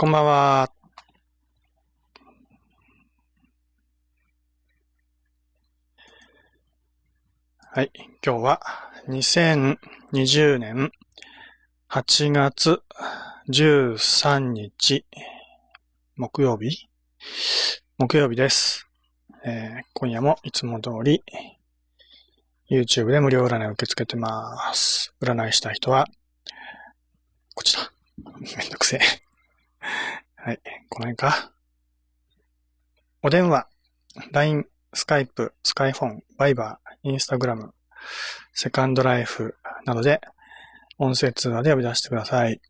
[0.00, 0.70] こんばんは。
[7.72, 7.90] はい。
[8.24, 8.60] 今日は
[9.08, 10.92] 2020年
[11.90, 12.80] 8月
[13.48, 15.04] 13日
[16.14, 16.86] 木曜日
[17.98, 18.86] 木曜日です、
[19.44, 21.24] えー、今夜もいつも通り
[22.70, 25.12] YouTube で無料占いを受け付けてます。
[25.20, 26.06] 占いした人は
[27.56, 27.90] こちだ。
[28.56, 29.27] めんどくせえ。
[30.48, 30.60] はい。
[30.88, 31.52] この辺か。
[33.22, 33.68] お電話、
[34.32, 37.74] LINE、スカイプ、スカイフォン、バイバー、インスタグラム、
[38.54, 40.22] セカンドライフなどで
[40.96, 42.62] 音声通話で呼び出してください。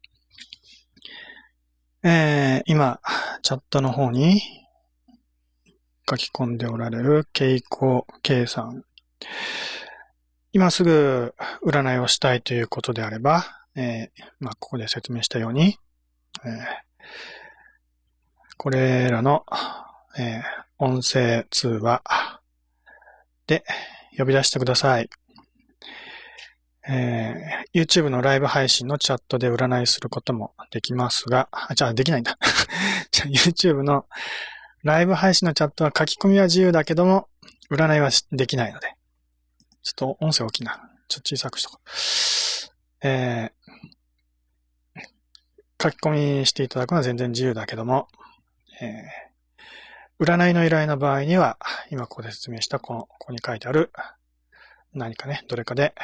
[2.02, 2.98] えー、今、
[3.42, 4.40] チャットの方に
[6.10, 8.82] 書き込んでおられるケイコ K さん。
[10.50, 11.32] 今すぐ
[11.64, 13.44] 占いをしたいということであれば、
[13.76, 15.78] えー、まあ、ここで説明したように、
[16.44, 16.88] えー、
[18.58, 19.46] これらの、
[20.18, 20.42] えー、
[20.78, 22.02] 音声通話
[23.46, 23.64] で
[24.18, 25.08] 呼び出してください。
[26.88, 32.36] えー、YouTube のライブ配信のチャットで占いすることもできますが、あ、じゃあできないんだ。
[33.12, 34.06] じゃあ YouTube の
[34.82, 37.28] ライブ配信のチャットは書き込みは自由だけども、
[37.70, 38.96] 占いはできないので。
[39.84, 40.90] ちょっと音声大きいな。
[41.06, 43.06] ちょっと小さくしとこう。
[43.06, 45.02] えー、
[45.80, 48.08] 書き込みしていただくのは全然自由だけども、
[48.80, 51.58] えー、占いの依頼の場合には、
[51.90, 53.92] 今ここで説明したこの、ここに書いてある
[54.92, 55.94] 何かね、どれかで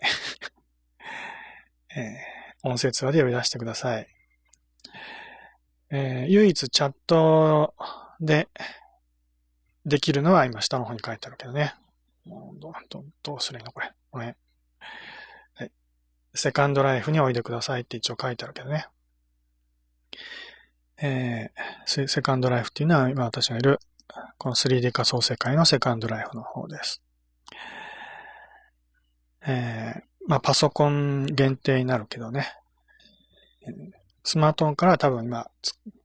[1.96, 4.06] えー、音声通話で呼び出してください。
[5.90, 7.74] えー、唯一チャット
[8.20, 8.48] で
[9.84, 11.74] できるのは今下の方に書いてあるけどね。
[12.26, 13.92] どどどうするのこれ。
[14.10, 14.36] これ
[15.54, 15.72] はい。
[16.34, 18.88] セカンドライフにおいでくださいって一応書いてあるけどね。
[20.98, 23.78] えー、セカンドライフっていうのは今私がいる
[24.38, 27.02] この 3D 仮想世界のセカンドライフの方です。
[29.46, 32.46] えー、まあパソコン限定になるけどね。
[34.24, 35.50] スマートフォンから多分今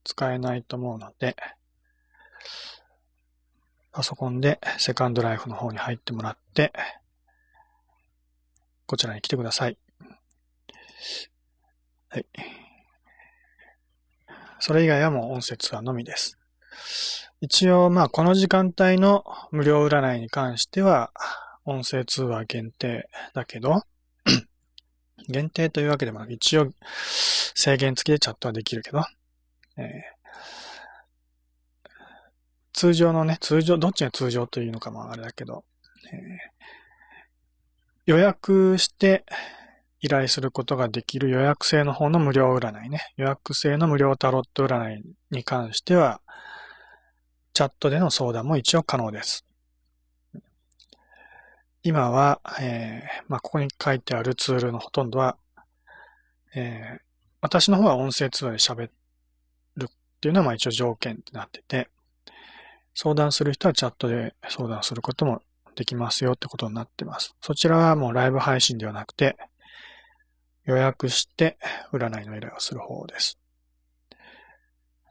[0.03, 1.35] 使えないと思うので、
[3.91, 6.71] パソコンでセカンドライフの方に入ってもらって、
[8.85, 9.77] こちらに来てください。
[12.09, 12.25] はい。
[14.61, 16.37] それ以外はもう音声ツアーのみです。
[17.41, 21.11] 一応、まあ、この時間帯の無料占いに関しては、
[21.65, 23.81] 音声通話限定だけど、
[25.27, 26.71] 限定というわけでもなく、一応
[27.55, 29.03] 制限付きでチャットはできるけど、
[29.77, 31.89] えー、
[32.71, 35.65] 通常のね、通常、どっちが通常というのかもあれだけど、
[36.13, 36.19] えー、
[38.05, 39.25] 予約して
[40.01, 43.13] 依頼することができる予約制の方の無料占いね。
[43.17, 46.21] 予約制の無料タロット占いに関しては、
[47.53, 49.45] チャットでの相談も一応可能です。
[51.83, 55.37] 今は、えー、まあ、ここに書いてあるツールのほとんどは、
[56.55, 57.01] えー、
[57.41, 58.89] 私の方は音声通話で喋
[59.77, 59.87] るっ
[60.19, 61.89] ていうのは、まあ一応条件になってて、
[62.95, 65.41] 相談する人はチャットで相談することも
[65.75, 67.35] できますよってことになってます。
[67.41, 69.37] そちらはもうライブ配信ではなくて、
[70.65, 71.57] 予約して
[71.91, 73.37] 占いの依頼をする方です。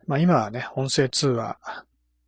[0.07, 1.59] まあ今はね、音声通話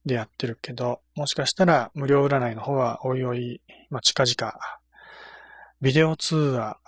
[0.04, 4.54] でやってるけど、もしかしたら無料占いの方はおいおい、まあ近々、
[5.80, 6.78] ビデオ通話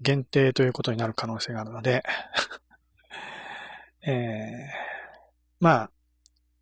[0.00, 2.04] 限定ということになる可能性があるので
[4.04, 4.92] えー、
[5.60, 5.90] まあ、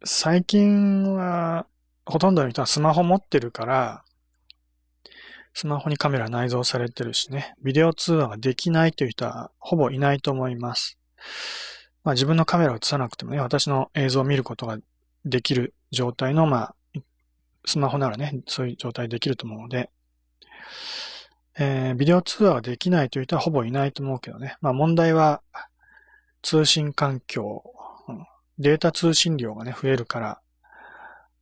[0.05, 1.67] 最近は、
[2.05, 4.05] ほとんどの人はスマホ持ってるから、
[5.53, 10.99] スマホにカメラ内蔵されてるしね、ビデオ通話ができないという人はほぼいないと思います。
[12.05, 14.79] まあ自分のカメラを映さなくてもね、私の映像を見ることが
[15.25, 16.75] できる状態の、まあ、
[17.67, 19.91] スマホならね、そういう状態できると思うので、
[21.59, 24.57] えー、ビデオ通話ができないという人はほぼいないと思うけどね。
[24.61, 25.43] まあ問題は、
[26.43, 27.63] 通信環境、
[28.59, 30.41] データ通信量がね、増えるから、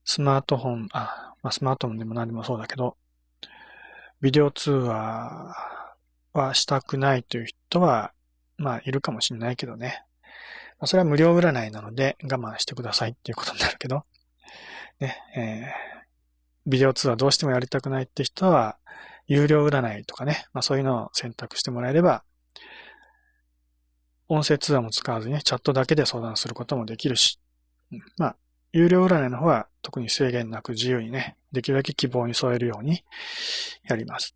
[0.05, 2.97] スマートフォン、あ、まあスマートフォンでも何でもそうだけど、
[4.21, 5.55] ビデオ通話
[6.33, 8.13] はしたくないという人は、
[8.57, 10.03] まあいるかもしれないけどね。
[10.81, 14.05] まあ、それは無料占いなので我慢してくださいっていうことになるけど、
[15.01, 18.77] ね、えー、ビデオ通話どうしてもやりたくないって人は、
[19.27, 22.25] 有料占いとかね、まあそういうのを選択してもらえれば、
[24.29, 27.39] 音声通話も使わずにね、チャットだけで相談することもできるし、
[28.19, 28.37] まあ、
[28.73, 33.03] 有料占いの方は特に制限なく自由にね、できるだけ希望に添えるように
[33.85, 34.35] やります。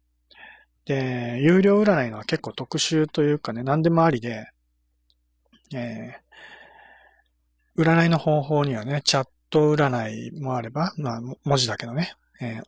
[0.85, 4.49] で、有料占いのは結構特殊というかね、何でもありで、
[5.75, 12.64] えー、占いの方法にはね、チャット占いもあれば、まあ、文字だけどね、えー、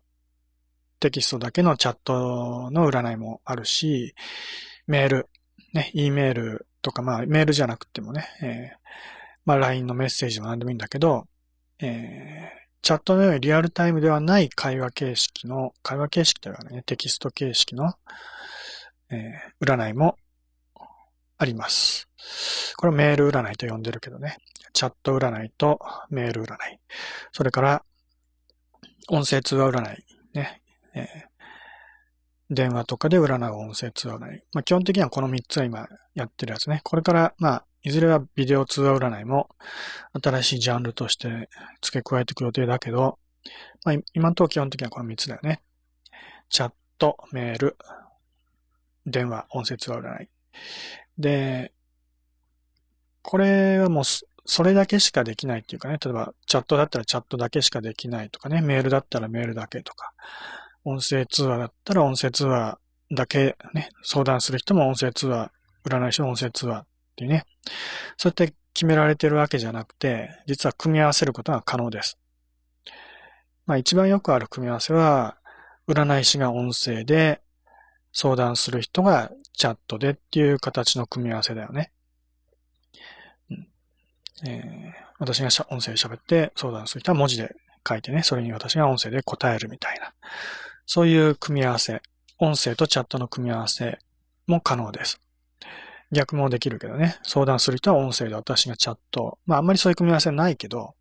[1.01, 4.15] テキストだけのチャットの占いもあるし、
[4.87, 5.29] メール、
[5.73, 8.77] ね、E メールとか、まあ、メールじゃなくてもね、えー、
[9.45, 11.27] まあ、LINE のメッセージも何でもいいんだけど、
[11.81, 17.95] えー、チャットのようにリアルタイムではない会話形式の、会話形式というかね、テキスト形式の、
[19.11, 20.19] えー、占いも
[21.39, 22.11] あります。
[22.77, 24.37] これメール占いと呼んでるけどね。
[24.75, 25.79] チャット占いと
[26.11, 26.59] メール占い。
[27.33, 27.83] それから、
[29.09, 30.05] 音声通話占い。
[30.35, 30.61] ね。
[30.93, 31.07] えー、
[32.51, 34.43] 電話とかで占う音声通話占い。
[34.53, 36.83] まあ、基本的にはこの3つは今やってるやつね。
[36.85, 39.51] これから、まあ、いずれはビデオ通話占いも
[40.23, 41.51] 新しいジャンルとして
[41.83, 43.19] 付け加えていく予定だけど、
[43.85, 45.61] まあ、今のところ基本的にはこの3つだよね。
[46.49, 47.77] チャット、メール、
[49.05, 50.29] 電話、音声通話占い。
[51.19, 51.73] で、
[53.21, 54.05] これはもう
[54.47, 60.13] それだけしかできないっていうかね、例えばチャットだったらチャットだけしかできないとかね、メールだったらメールだけとか、
[60.85, 62.79] 音声通話だったら音声通話
[63.11, 65.53] だけね、相談する人も音声通話、
[65.85, 67.47] 占い師の音声通話っていうね、
[68.17, 72.19] そうやって決められてるわけじゃなくて、実は組み合わせることが可能です。
[73.67, 75.37] まあ一番よくある組み合わせは、
[75.87, 77.41] 占い師が音声で、
[78.13, 81.93] 相談する人がチャットでっていう形の組み合わせだよね。
[83.51, 83.69] うん
[84.47, 87.55] えー、私が音声で喋って相談する人は文字で
[87.87, 90.13] 書いてね、それに私が音声で答えるみたいな。
[90.87, 92.03] そういう組み合わせ、
[92.39, 93.99] 音声とチャットの組み合わせ
[94.47, 95.21] も可能です。
[96.15, 99.39] 逆もできるけどね、相談する人は音声で私がチャット。
[99.45, 100.95] まああんまりそういう組み合わせないけど、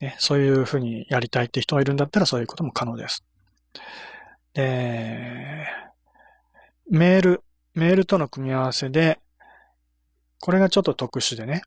[0.00, 3.24] ね、そういうふうにやりたいって人がいるんだったらそういうことも可能です。
[4.52, 5.66] で、
[6.90, 7.42] メール、
[7.74, 9.18] メールとの組み合わせで、
[10.40, 11.62] これがちょっと特殊でね、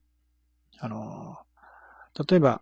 [0.79, 1.37] あの、
[2.29, 2.61] 例えば、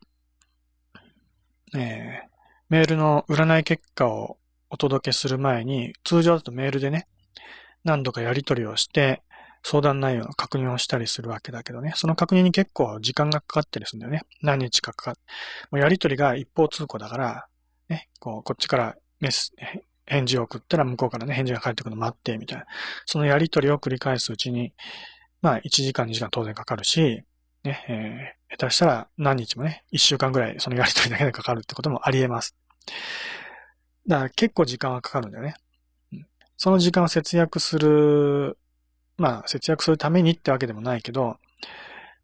[1.75, 2.29] えー、
[2.69, 4.38] メールの占い結果を
[4.69, 7.07] お届けする前に、通常だとメールでね、
[7.83, 9.21] 何度かやり取りをして、
[9.69, 14.21] 相談内容の確認をしたりするわけだけどね、その確認に結構時間がかかったりするんだよね。
[14.41, 15.15] 何日かかかっ
[15.71, 17.47] もうやり取りが一方通行だから、
[17.89, 19.51] ね、こう、こっちからメス、
[20.05, 22.65] 返事を送ったら向こうからね、返事が返ってくるの待って、みたいな。
[23.05, 24.71] そのやりとりを繰り返すうちに、
[25.41, 27.23] まあ、1時間、2時間当然かかるし、
[27.65, 32.55] ね、えー、下手したら何日もね、1週間ぐらいそのやりとりだけでかかるってこともあり得ます。
[34.07, 35.55] だから結構時間はかかるんだよね。
[36.55, 38.57] その時間を節約する、
[39.17, 41.37] まあ、節約するためにってわけでもないけど、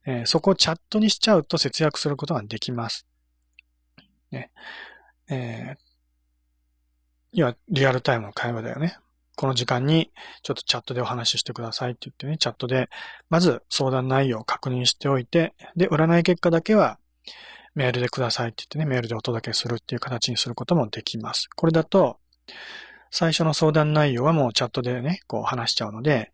[0.06, 3.08] えー、そこをチャットにしちゃうと節約することができます。
[4.32, 4.52] ね。
[5.30, 5.78] えー、
[7.32, 8.98] 要はリアルタイムの会話だよね。
[9.36, 10.12] この時間に
[10.44, 12.90] ちょっとチャットでお話ししてくださいって言ってね、チャットで、
[13.30, 17.00] まず相談内容を確認しておいて、で、占い結果だけは
[17.74, 21.50] メールでくださいって言ってね、メールでお届けするっていう形にすることもできます。
[21.56, 22.20] これだと、
[23.10, 26.32] 最初の相談内容はもうチャットでね、こう話しちゃうので、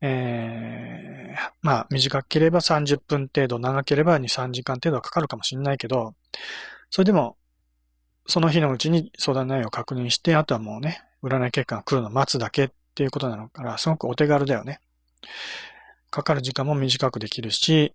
[0.00, 6.14] えー、まあ短ければ30分程度、長ければ2、3時間程度はかかるかもしれないけど、
[6.90, 7.36] それでも
[8.26, 14.80] その日のうちに相談内容を確認して、あとはもうね、占い結果が来るのを待つだけっていうことなのから、すごくお手軽だよね。
[16.10, 17.94] かかる時間も短くできるし、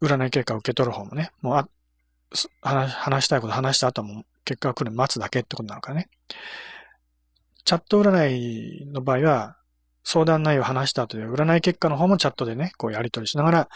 [0.00, 1.68] 占い結果を受け取る方もね、もうあ
[2.60, 6.08] 話話したいこと話した後も結果が来るのを待つだけってことなのかね。
[7.64, 9.57] チャット占いの場合は、
[10.04, 13.68] 相談内容を話した後で、占い結果の方もチャットでね、こうやり取りしながら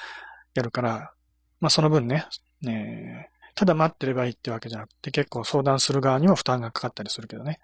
[0.55, 1.13] やるから、
[1.61, 2.27] まあその分ね、
[2.63, 7.61] ねただ待ってればいいってわけじゃなくて、結構相談する側にも負担がかかったりするけどね。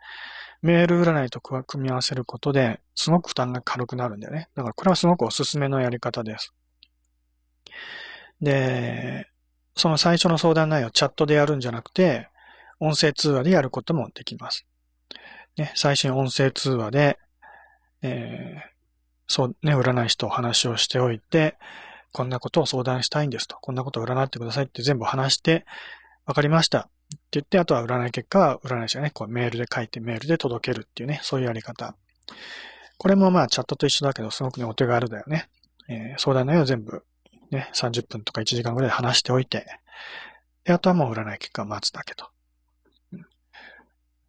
[0.61, 4.49] メール占いと組み合わせることで、すごく負担が軽くなるんだよね。
[4.55, 6.53] だからこれはすごくおすすめのやり方です。
[8.41, 9.27] で、
[9.77, 12.29] その最初の相談内容をチャットでやるんじゃなくて、
[12.81, 14.67] 音声通話でやることもできます。
[15.57, 17.19] ね、最初に音声通話で、
[18.03, 18.61] えー、
[19.27, 21.57] そうね、占い師とお話をしておいて、
[22.13, 23.57] こんなことを相談したいんですと。
[23.61, 25.67] こんなことを占ってくださいって全部話して、
[26.27, 26.81] わかりました。
[26.81, 31.95] って言って、あとは占い結果は占い師がね、こうメールで書いてメールで届けるっていうね、そういうやり方。
[32.99, 35.49] これもまあチャットと一緒だけど、すごくね、お手軽だよね。
[35.89, 37.05] えー、相談内容全部
[37.51, 39.67] ね、30分とか1時間ぐらい話しておいて、
[40.65, 42.29] で、あとはもう占い結果を待つだけと。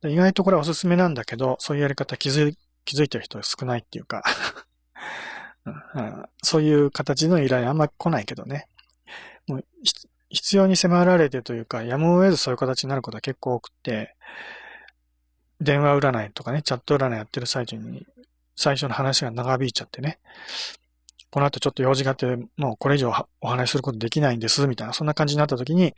[0.07, 2.55] 意外とこれおすすめなんだけど、そういうやり方気づ
[2.85, 4.23] 気づいてる人少ないっていうか、
[6.43, 8.67] そういう形の依頼あんま来ないけどね。
[9.47, 9.65] もう
[10.29, 14.15] 必要に迫られてというか、やむを得ずそういう形になることは結構多くて、
[15.59, 18.05] 電話占いとかね、チャット占いやってる最中に、
[18.55, 20.19] 最初の話が長引いちゃってね、
[21.31, 25.95] この後ちょっと用事があって、もうこれ以上お話しすることできないんです、みたいな、そんな感じになった時に、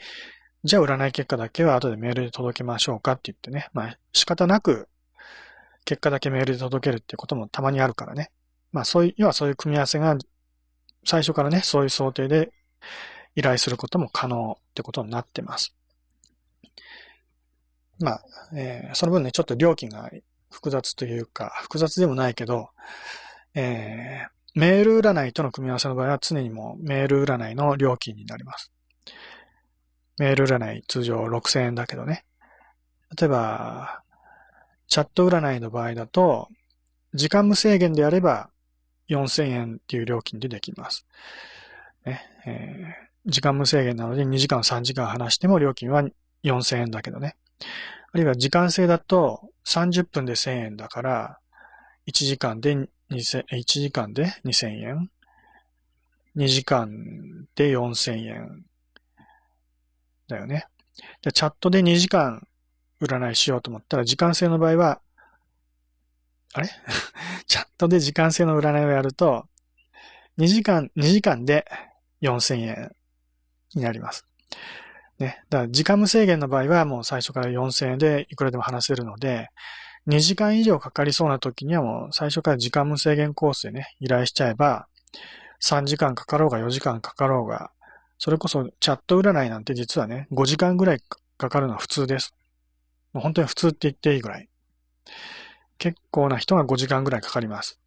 [0.63, 3.69] じゃあ占い結果だけは後でメールで届けましょうかって言ってね。
[3.73, 4.87] まあ仕方なく
[5.85, 8.31] 結果だけメールで届けるっていうこともたまにあるからね。
[8.71, 10.17] まあそういう、要はそういう組み合わせが
[11.03, 12.51] 最初からね、そういう想定で
[13.35, 15.75] 依頼することも可能ってことになってます。
[17.99, 18.23] まあ、
[18.55, 20.09] えー、その分ね、ちょっと料金が
[20.49, 22.69] 複雑というか、複雑でもないけど、
[23.53, 28.71] えー、メール占いとの組み合わせの場合は常にもメール占いの料金になります。
[30.17, 32.25] メール占い通常6000円だけどね。
[33.17, 34.03] 例えば、
[34.91, 36.49] チャット占いの場合だと、
[37.13, 38.49] 時間無制限であれば
[39.07, 41.05] 4000円っていう料金でできます。
[42.05, 46.03] ねえー、時間無制限なので2時間3時間話しても料金は
[46.43, 47.37] 4000円だけどね。
[48.11, 51.39] あるいは時間制だと30分で1000円だから、
[52.07, 55.09] 1時間で2000、時間で2000円
[56.35, 58.65] ?2 時間で4000円
[60.27, 60.65] だよね。
[61.21, 62.45] チャットで2時間
[63.01, 65.01] 占いしようと思ったら、時間制の場合は、
[66.53, 66.69] あれ？
[67.47, 69.47] チャットで時間制の占いをやると、
[70.37, 71.65] 2時間、2時間で
[72.21, 72.95] 4000円
[73.75, 74.25] になります。
[75.19, 75.43] ね。
[75.49, 79.49] だから時間無制限の場合はもう最初から4000円でいくらでも話せるので、
[80.07, 84.87] 2時間以上かかりそうな時にはもう最初から時間無制限コースでね、依頼しちゃえば、
[85.61, 87.71] 3時間かかろうが4時間かかろうが、
[88.17, 91.01] それこそチャット占いなんて実はね、5時間ぐらい
[91.37, 92.33] かかるのは普通です。
[93.13, 94.49] もう本当に普通って言っていいぐらい。
[95.77, 97.79] 結構な人が5時間ぐらいかかります。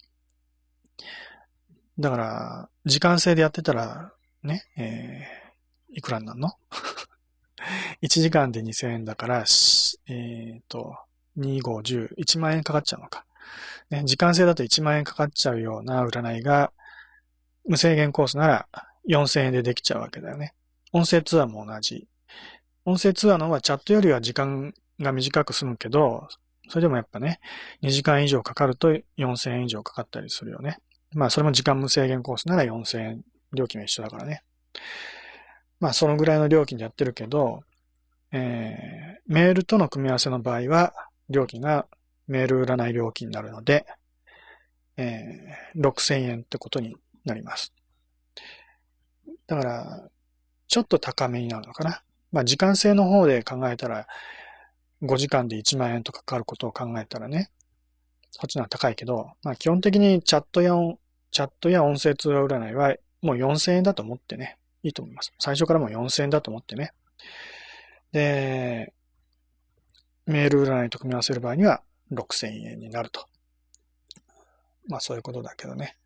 [1.98, 4.12] だから、時間制でやってたら、
[4.42, 6.50] ね、えー、いくらになるの
[8.02, 10.96] ?1 時間で2000円だから、えっ、ー、と、
[11.38, 13.24] 2、5、10、1万円かかっちゃうのか。
[13.90, 16.72] ね、時間制だと1万円かかっちゃうような占いが、
[17.66, 18.68] 無制限コースなら
[19.08, 20.54] 4000円でできちゃうわけだよね。
[20.92, 22.06] 音声ツアーも同じ。
[22.84, 26.28] 音声ツアーの方はチャットよりは時間が短く済むけど、
[26.68, 27.40] それでもやっぱね、
[27.82, 30.78] 2時間以上かかると4000円以上かかったりするよね。
[31.12, 34.42] まあそれも時間無制限コースなら4000円、料金は一緒だからね。
[35.80, 37.62] まあそのぐらいの料金でやってるけど、
[38.32, 40.92] えー、メールとの組み合わせの場合は、
[41.28, 41.86] 料金が
[42.26, 43.86] メール占い料金になるので、
[44.96, 47.72] えー、6000円ってことになります。
[49.46, 50.08] だから、
[50.66, 52.02] ちょっと高めになるのかな。
[52.32, 54.06] まあ時間制の方で考えたら、
[55.02, 57.50] 5時間で1万円とかかかることを考えたらね、
[58.30, 60.72] そっちのは高いけど、まあ基本的にチャットや、
[61.30, 65.32] チャットや音声通話占いはもう4000円だと思ってね、いいと思います。
[65.38, 66.92] 最初からもう4000円だと思ってね。
[68.12, 68.92] で、
[70.26, 71.82] メール占いと組み合わせる場合には
[72.12, 73.26] 6000円になると。
[74.88, 75.96] まあそういうことだけどね。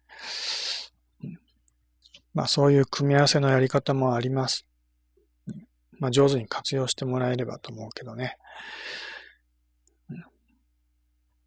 [2.34, 4.66] まあそういう組み合わせのやり方もあります。
[5.98, 8.36] まあ上手に活用してもらえればと思うけどね。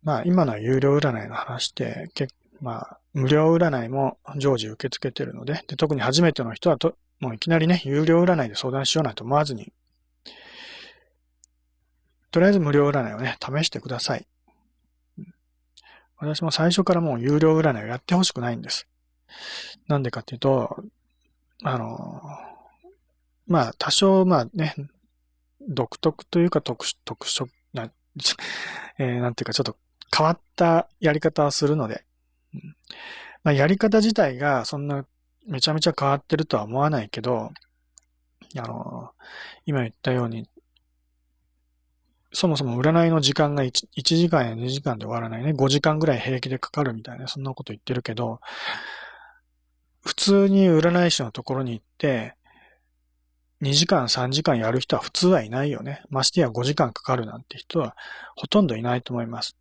[0.03, 9.71] まあ今のは有料占いの話で、結まあ無料占いも常時受け付けてるので、で特に初めての人はと、もういきなりね、有料占いで相談しようなんて思わずに、
[12.31, 14.25] とりあえず無料占いをね、試してください。
[16.17, 18.87] 私も最初からもう有料占いをやってほしくないんです。
[19.87, 20.83] なんでかっていうと、
[21.63, 22.21] あの、
[23.47, 24.75] まあ、多少、まあね、
[25.69, 27.91] 独特というか特殊、特殊、な、
[28.97, 29.77] えー、なんていうかちょっと
[30.15, 32.03] 変わったやり方をするので、
[32.53, 32.75] うん
[33.43, 35.05] まあ、やり方自体がそんな
[35.47, 37.51] めちゃめちゃ変わってるとは思わないけど、
[38.57, 39.11] あの、
[39.65, 40.47] 今言ったように、
[42.33, 45.51] そもそも占いの時間が 1, 1時間や2時間で終わらないね。
[45.51, 48.39] 5時間ぐらい平気でかかるみたいな、そんなこと言ってるけど、
[50.03, 52.35] 普通に占い師のところに行って、
[53.61, 56.01] 2時間3時間やる人は普通はいないよね。
[56.09, 57.95] ましてや5時間かかるなんて人は
[58.35, 59.55] ほとんどいないと思います。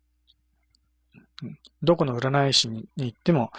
[1.83, 3.51] どこの占い師に行っても、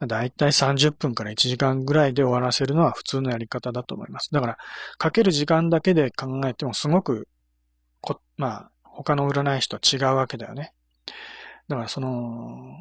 [0.00, 4.30] だいたい30分から1時間ぐらいで終わらせるのは普通のやり方だと思います。
[4.30, 4.58] だから、
[4.98, 7.28] かける時間だけで考えてもすごく、
[8.36, 10.72] まあ、他の占い師とは違うわけだよね。
[11.68, 12.74] だからその、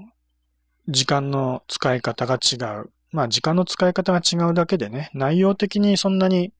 [0.88, 2.92] 時間の使い方が違う。
[3.16, 6.52] まあ時間の使い方が違うだけでね、内容的にそんなに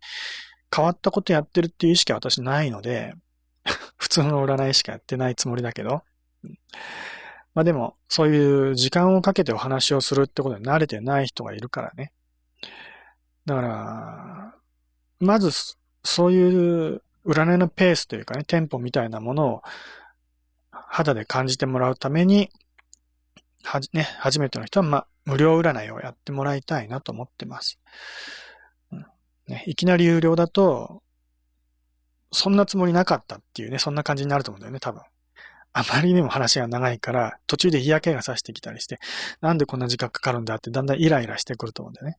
[0.74, 3.14] 変わったことやってるっていう意識は私ないので、
[3.98, 6.04] 普通の占いしかやってないつもりだけど、
[7.54, 12.14] まあでも、そういう時間をかけてお話をするってことに慣れてない人がいるからね。
[13.46, 14.56] だから、
[15.20, 15.52] まず、
[16.04, 19.64] そういう占いのペースというかね、テンポみたいなものを
[20.72, 22.50] 肌で感じてもらうために、
[23.64, 27.80] はじ、ね、初めての人は、ま、無料占いをやってもらいたいなと思ってます。
[28.92, 29.06] うん
[29.48, 31.02] ね、いきなり有料だと、
[32.32, 35.02] そんなつもりなかったっていうね、そんな感じになると思うんだよね、多分。
[35.78, 39.00] あまりにも話が長いから、途中で嫌気がさしてきたりして、
[39.42, 42.18] なんでこんな時間かかるんだってだんだんイライラしてくると思うんだよね。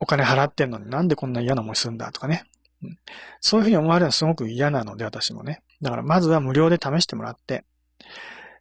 [0.00, 2.44] お金払ってんのになんでこんな嫌な思いするんだとかね。
[2.82, 2.98] うん、
[3.40, 5.62] そういうふうに思われるのはすごく嫌なので、私もね。
[5.82, 7.64] だからまずは無料で試してもらって、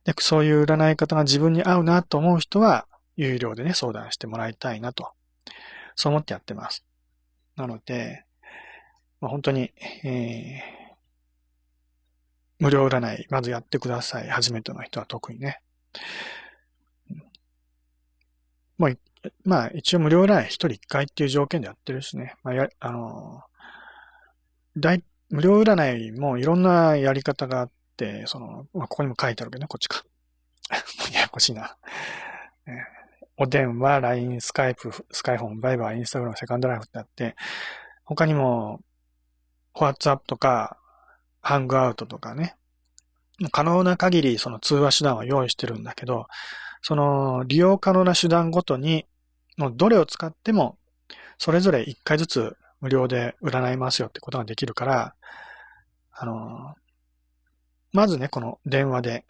[0.05, 5.11] で、そういう占い方が自分に合うなと思う人は、有料でね、相談してもらいたいなと。
[5.95, 6.83] そう思ってやってます。
[7.55, 8.25] なので、
[9.21, 9.71] まあ、本当に、
[10.03, 10.93] えー、
[12.59, 14.29] 無料占い、まずやってください。
[14.29, 15.61] 初めての人は特にね。
[18.77, 18.97] もう、
[19.45, 22.35] まあ、一応無料占い一人一回っていう条件でやってるしね。
[22.43, 23.41] まあ、や、あの、
[24.75, 30.03] 大、無料占いもいろんなやり方があって、その、まあ、ここにも書いてあるけどね、こっちか。
[31.13, 31.77] ややこしいな。
[33.37, 37.35] お電話、LINE、スカイプ、スカイフォン、バイバイ、インスタグラム、セカンドライフってあって、
[38.05, 38.81] 他にも、
[39.75, 40.77] WhatsApp とか、
[41.41, 42.55] ハングアウトとかね、
[43.51, 46.27] 可能な限りその通話手段は用意してるんだけど、
[46.81, 49.05] その利用可能な手段ごとに、
[49.57, 50.77] もうどれを使っても、
[51.37, 55.15] それぞれ一回ずつ無料で占いますよってことができるから、
[56.11, 56.75] あの、
[57.93, 59.25] まずね、この電話で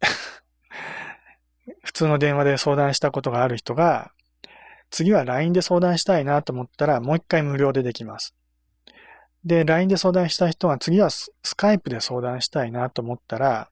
[1.82, 4.12] 普通の電話で相談したことがある人が、
[4.90, 8.34] 次は LINE で相談したいなと思ったら、もう一回無料でできます。
[9.44, 13.70] で、LINE で相談した人が次はスカイプで相談したいなと思ったら、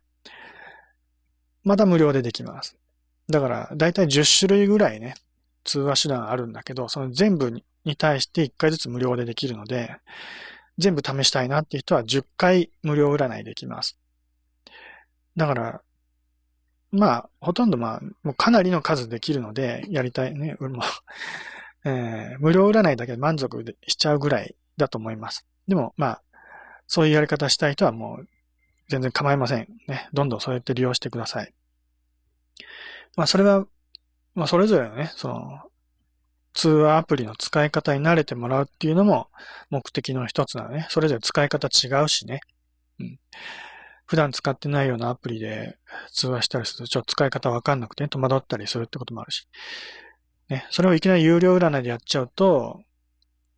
[1.62, 2.76] また無料でできます。
[3.28, 5.14] だから、だいたい10種類ぐらいね、
[5.64, 9.96] 通話手段あるんだけど、その全部に対して1回ずつ無料でできるので、
[10.78, 13.98] 全部試したいなっていう人は10回無料占いできます。
[15.36, 15.82] だから、
[16.92, 20.82] まあ、ほとんどまあ、もうかなりの数できるので、やりたいね、 も
[21.84, 25.44] えー、無料占いだけで満足しちゃうぐらいだと思います。
[25.68, 26.22] でも、まあ、
[26.86, 28.28] そういうやり方したい人はもう、
[28.88, 29.68] 全然構いません。
[29.88, 30.08] ね。
[30.12, 31.52] どんどんそうやって利用してください。
[33.16, 33.66] まあ、それは、
[34.34, 35.60] まあ、それぞれのね、その、
[36.54, 39.28] 通話アプリの使い方に慣れてもらうっていうのも
[39.70, 40.86] 目的の一つなのね。
[40.88, 42.40] それぞれ使い方違うしね。
[43.00, 43.18] うん。
[44.06, 45.78] 普段使ってないようなアプリで
[46.12, 49.46] 通話したりすると、ちょっと使い方わかんなくて、ね、戸惑ったりするってこともあるし。
[50.48, 52.82] ね、それをいきなり有料占いでやっちゃうと、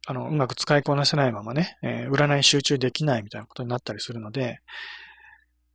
[0.06, 4.60] あの、うまく使いこなせないままね、えー、占い集中できないみたいなことになったりするので、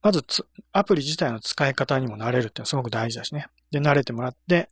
[0.01, 0.23] まず
[0.71, 3.47] アプリ自体の使い方にも慣れるってのはすごく大事だしね。
[3.71, 4.69] で、慣れてもらって、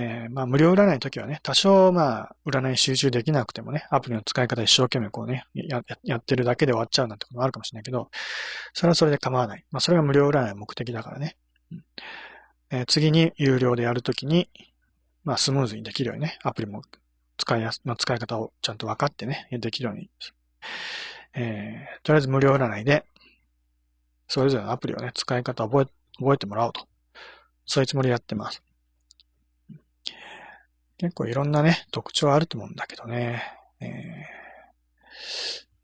[0.00, 8.08] えー、まあ、無料占いの時はね、多少、まあ、占い集中できなくてもね、アプリの使い方一生懸命こうね、や、やってるだけで終わっちゃうなんてこともあるかもしれないけど、
[8.74, 9.64] それはそれで構わない。
[9.72, 11.36] まあ、それが無料占いの目的だからね。
[11.72, 11.84] うん
[12.70, 14.48] えー、次に有料でやるときに、
[15.24, 16.82] まあ、スムーズにできるようにね、アプリも
[17.36, 20.10] 使いやす、まあ、使い方をちゃんと分かってね、できるように。
[21.34, 23.04] えー、とりあえず無料占いで、
[24.28, 25.84] それぞれのアプリをね、使い方を覚え、
[26.18, 26.86] 覚えてもらおうと。
[27.66, 28.62] そういうつもりでやってます。
[30.98, 33.42] 結構いろんなね、特徴あると思うんだけどね。
[33.80, 34.26] え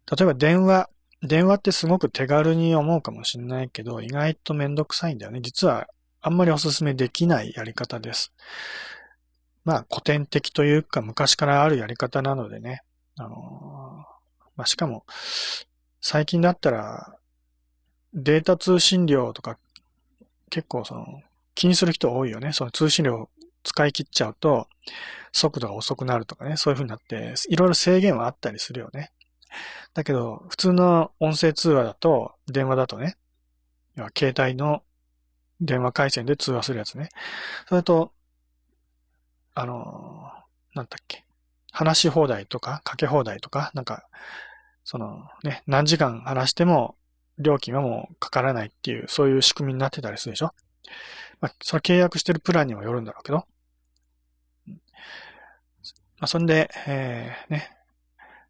[0.06, 0.90] ー、例えば電話。
[1.26, 5.40] 電話ってすごく手軽に思うかもしれないけど、意外とめんどくさいんだよね。
[5.40, 5.88] 実は
[6.20, 8.32] あんまりお勧めできないやり方です。
[9.64, 12.82] まあ古典的というか昔からあるやり方なのでね。
[13.16, 13.34] あのー、
[14.56, 15.06] まあしかも
[16.02, 17.16] 最近だったら
[18.12, 19.58] データ通信量とか
[20.50, 21.22] 結構その
[21.54, 22.52] 気にする人多いよね。
[22.52, 23.30] その通信量
[23.64, 24.68] 使い切っちゃうと、
[25.32, 29.10] 速度が遅くなるとかね、そういう風になって、いろいろ制限はあったりするよね。
[29.94, 33.16] だけど、普通の音声通話だと、電話だとね、
[33.96, 34.82] 要は携帯の
[35.60, 37.08] 電話回線で通話するやつね。
[37.68, 38.12] それと、
[39.54, 40.30] あの、
[40.74, 41.24] なんだっけ、
[41.72, 44.06] 話し放題とか、かけ放題とか、なんか、
[44.84, 46.96] そのね、何時間話しても
[47.38, 50.52] 料金はもうかからないっていう、そういう仕組みになってたりするでしょ
[51.40, 53.46] まあ、その契約してるプランにもよるんだろうけど。
[56.18, 57.70] まあ、そんで、えー、ね。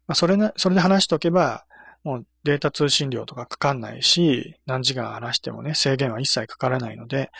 [0.07, 1.65] まあ、それな、それで話しておけば、
[2.03, 7.31] もうデータ通信料とかかかんないし、何時間話してもね、制限は一切かからないので、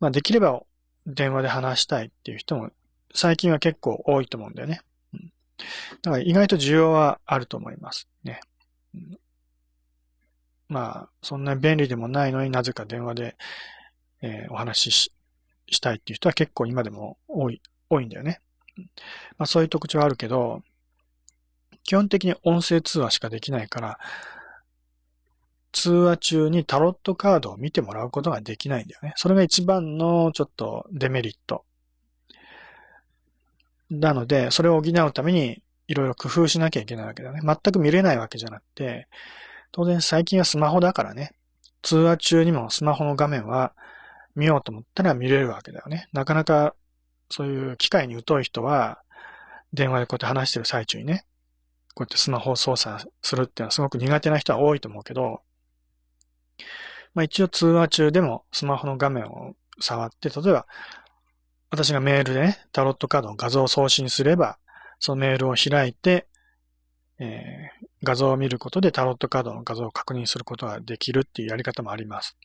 [0.00, 0.62] まあ、できれば
[1.06, 2.70] 電話で話したいっていう人も
[3.14, 4.80] 最近は結構多いと思うんだよね。
[5.12, 5.32] うん、
[6.02, 8.40] だから意外と需要はあると思いますね。
[8.94, 9.18] うん、
[10.68, 13.36] まあ、そんなに便利でもないのになぜか電話で、
[14.22, 15.12] えー、お話し
[15.68, 17.60] したいっていう人は結構今でも多い、
[17.92, 18.40] 多いんだよね。
[19.38, 20.62] まあそういう特徴はあるけど、
[21.84, 23.98] 基本的に音声通話しかできないから、
[25.72, 29.14] 通話中にタロットカードを見てもらうことができないんだよね。
[29.16, 31.64] それが一番のちょっとデメリット。
[33.90, 37.40] なので、それを補うためにいろいろ工夫しなきゃいけないわけだね。
[37.42, 39.08] 全く見れないわけじゃなくて、
[39.70, 41.34] 当然最近はスマホだからね、
[41.82, 43.74] 通話中にもスマホの画面は
[44.34, 46.08] 見ようと思ったら見れるわけだよね。
[46.12, 46.74] なかなか
[47.32, 49.00] そういう機械に疎い人は、
[49.72, 51.24] 電話でこうやって話してる最中にね、
[51.94, 55.40] こうやってスマホを操作するっていうのはすごく苦手な人は多いと思うけど、
[57.14, 60.66] まあ一応通話中でもスマホの画面を触って、例えば
[61.70, 64.58] 私がメールでね、タロットカードの画像を送信すれば、
[65.00, 66.26] そのメールを開いて、
[67.18, 72.36] えー、画像を見ることでタロットカードの画像を確認することができるっていうやり方もあります。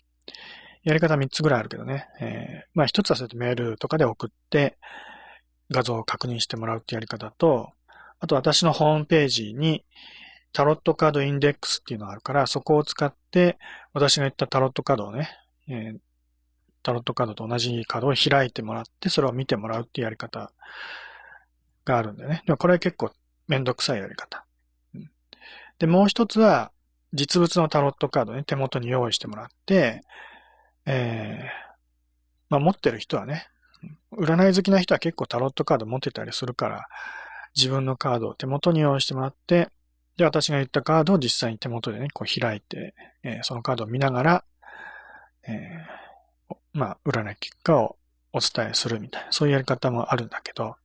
[0.88, 2.08] やり方3つぐらいあるけどね。
[2.22, 4.78] えー、まあ1つはそうやってメールとかで送って
[5.70, 7.72] 画像を確認してもらうってやり方と、
[8.20, 9.84] あと私のホームページに
[10.54, 13.58] タロットカードインデックスっていうのがあるから、そこを使って
[13.92, 15.30] 私が言ったタロットカードをね、
[15.68, 15.98] えー、
[16.84, 20.54] タロットカードと同じカードを開いてもらって、それを見てもらうっていうやり方
[21.84, 22.44] があるんだよね。
[22.46, 23.12] でもこれは結構
[23.50, 24.46] めんどくさいやり方。
[25.80, 26.72] で、もう一つは、
[27.14, 30.02] 実物のタロットカードね、手元に用意してもらって、
[30.88, 31.46] えー、
[32.50, 33.48] まあ持ってる人はね、
[34.12, 36.88] 占い好きな人は結構タロットカード持ってたりするから、
[37.56, 39.70] 自分のカードを手元に用意してもらって、
[40.16, 44.44] で、私が言ったカードを実際に手元でね、こう開いて、えー、そのカードを見ながら、
[45.48, 47.98] えー、まあ、占い結果を
[48.34, 50.76] お伝えするみたいな、そういうやり方もあるんだけど、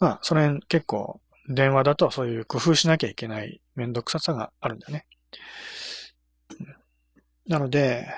[0.00, 5.06] まあ、それ結構電話だとそういう工夫しなきゃいけないめんどくささがあるんだよね。
[7.46, 8.08] なので、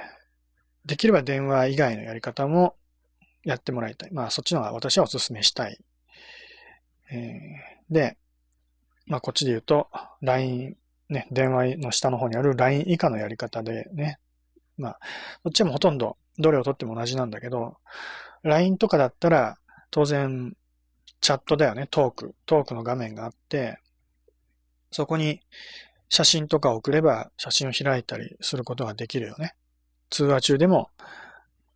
[0.86, 2.76] できれば電話以外のやり方も
[3.44, 4.12] やってもらいたい。
[4.12, 5.78] まあそっちの方が私はお勧めしたい。
[7.10, 8.16] えー、で、
[9.06, 9.88] まあこっちで言うと
[10.22, 10.76] LINE、
[11.08, 14.18] ね、電話の下の方にある LINE 以下のやり方でね、
[14.78, 15.00] まあ、
[15.42, 17.76] こっちもほとんどどれを取っても同じなんだけど、
[18.42, 19.58] LINE とかだったら
[19.90, 20.54] 当然
[21.20, 22.34] チャットだよね、トーク。
[22.46, 23.78] トークの画面があって、
[24.90, 25.40] そこに
[26.08, 29.54] 写真とか送れば写真を開いたりすることができるよね。
[30.10, 30.90] 通話中でも、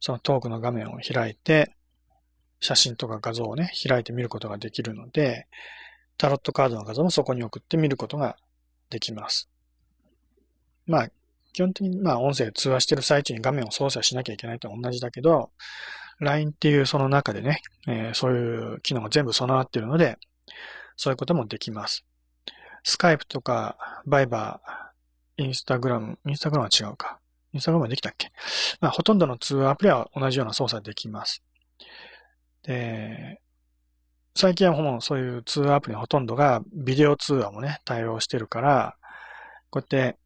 [0.01, 1.73] そのトークの画面を開いて、
[2.61, 5.47] 写真とか画像をね、開いて見ることができるので、
[6.19, 8.37] タロットカードの画像もそこに送って見ることが
[8.91, 9.49] できます。
[10.87, 11.09] まあ、
[11.53, 15.51] 基本的にまあ音声通話してる最中に画面を操作しなきゃいけないと同じだけど、
[16.21, 20.19] LINE っていうその中でね、えー、そういう機能が全部備わってるので、
[20.97, 22.05] そういうこともできます。
[22.83, 27.20] スカイプとか、バイバー、インスタグラム、インスタグラムは違うか。
[27.53, 28.31] インスタグラムできたっけ？
[28.81, 31.43] まあ、ほとんどの通話アプリは同じような操作できます。
[32.63, 33.41] で、
[34.37, 38.97] 最近はもうそういう通話アプリのほとんどがビデオ通話もね、対応してるから、
[39.71, 40.19] こうやって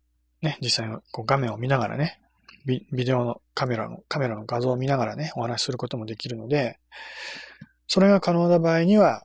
[0.43, 2.21] ね、実際にこう画面を見ながらね、
[2.67, 6.79] ビビデオのカメラの、カメラの画像を見ながらね、お話しすることもできるので、
[7.87, 9.25] それが可能な場合には、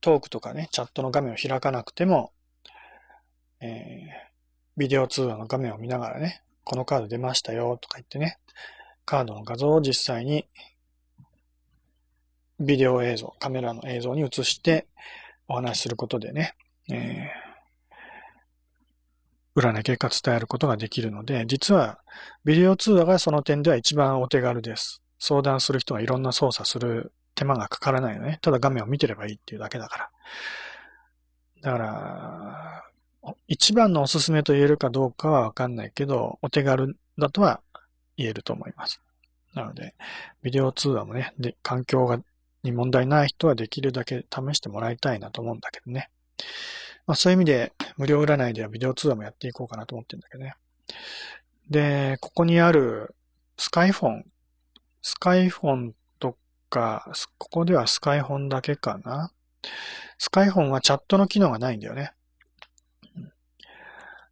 [0.00, 2.32] トークとかね、チャットの画面を開かなくても、
[3.60, 4.29] えー、
[4.76, 8.38] ビデオ通話の画面を見ながらね、このカード出ましたよとか言ってね、
[9.04, 10.46] カードの画像を実際に
[12.58, 14.86] ビデオ映像、カメラの映像に映して
[15.48, 16.54] お話しすることでね、
[16.90, 17.50] えー
[19.56, 21.98] 占い結果伝えることができるので、実は
[22.44, 25.02] ビデオ通話がその点では一番お手軽です。
[25.18, 28.38] 相談する人がいろんな操作する手間がかからないよね。
[28.42, 30.10] ただ画面を見てればいいっていうだけだから。
[31.62, 32.82] だから、
[33.48, 37.60] 一番のおすすめと言えるかどうかはわかんないけど、お手軽だとは
[38.16, 39.00] 言えると思います。
[39.54, 39.94] なので、
[40.42, 42.20] ビデオ通話もね、で環境が
[42.62, 46.10] に問題ない人はできるだけ試してもらいたいなと思うんだけどね。
[47.06, 50.54] まあそういう意味で、無料占いではビデオ通話もやっていこうかなと思ってるんだけどね。
[51.68, 53.14] で、ここにある
[53.56, 54.26] スカイフォン。
[55.02, 56.36] スカイフォンと
[56.68, 59.32] か、ここではスカイフォンだけかな。
[60.18, 62.12] スカイフォンはチャットの機能がないんだよね。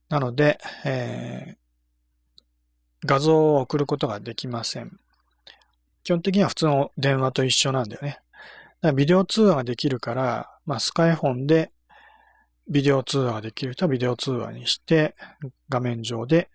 [0.08, 4.98] なので、えー、画像を送ることができません。
[6.04, 8.08] 基本的には普通の電話と一緒なんだよね。
[8.10, 8.22] だか
[8.82, 11.70] らビデオ通話ができるから、まあ、スカイフォンで
[12.68, 15.14] ビデオ通話ができる人はビデオ通話にして、
[15.68, 16.48] 画面上で、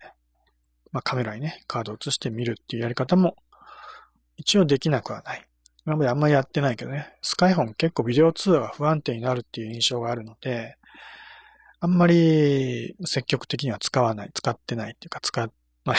[0.92, 3.36] まあ、カメラにね、カードを映して見るっていうやり方も、
[4.36, 5.44] 一応できなくはない。
[5.86, 10.76] 今まであんまりやってないけどね、スカイフォン結構ビデオ通話が不安定になるっていう印象があるので、
[11.80, 15.40] あんまり積極的には使わない、使ってないっていうか、使
[15.84, 15.96] まあ、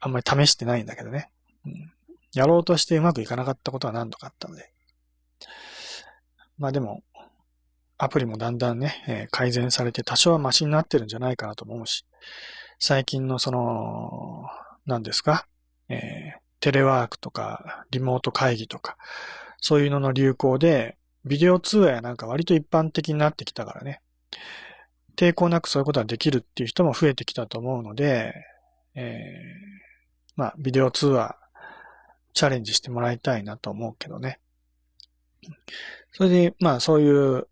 [0.00, 1.30] あんまり試してないんだけどね、
[1.64, 1.92] うん。
[2.34, 4.72] やろうとしてうまくいかなかったことは何度かあったので。
[6.58, 7.02] まあでも、
[7.96, 12.04] アプリもだんだんね、えー、改善されて多少はマシになってるんじゃないかなと思うし、
[12.78, 14.44] 最近のその、
[14.86, 15.46] 何ですか、
[15.88, 18.96] えー、テレワークとか、リモート会議とか、
[19.60, 24.00] そういうのの流行で、ビデオ通話やなんか割と一般的になってきたからね、
[25.16, 28.34] 抵抗なくそういうことができるっていう人も増えてきたと思うので、
[28.94, 31.36] えー、まあ、ビデオ通話、
[32.34, 34.38] チャレンジしてもらいたいなと思うけどね。
[36.12, 37.48] それで、まあ、そういう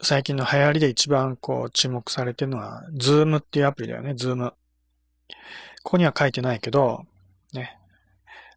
[0.00, 4.52] 最近の流行りで一番こう注目されてるのは、 Zoom っていうアプリだよね、 Zoom。
[5.82, 7.06] ここには書いてないけど、
[7.52, 7.78] ね。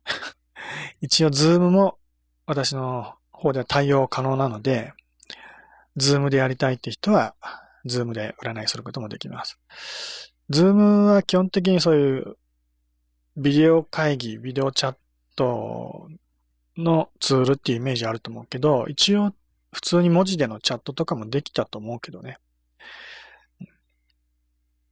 [1.02, 1.98] 一応 Zoom も
[2.46, 4.94] 私の方では対応可能なので、
[5.98, 7.36] Zoom でやりたいって人は、
[7.86, 9.60] Zoom で占いすることもできます。
[10.50, 12.38] Zoom は基本的にそういう
[13.36, 14.96] ビデオ会議、ビデオチャッ
[15.36, 16.08] ト
[16.78, 19.34] のツールっていうイメージあると思うけど、一応
[19.74, 22.38] 普通に文字でのチャットとかもできたと思うけどね。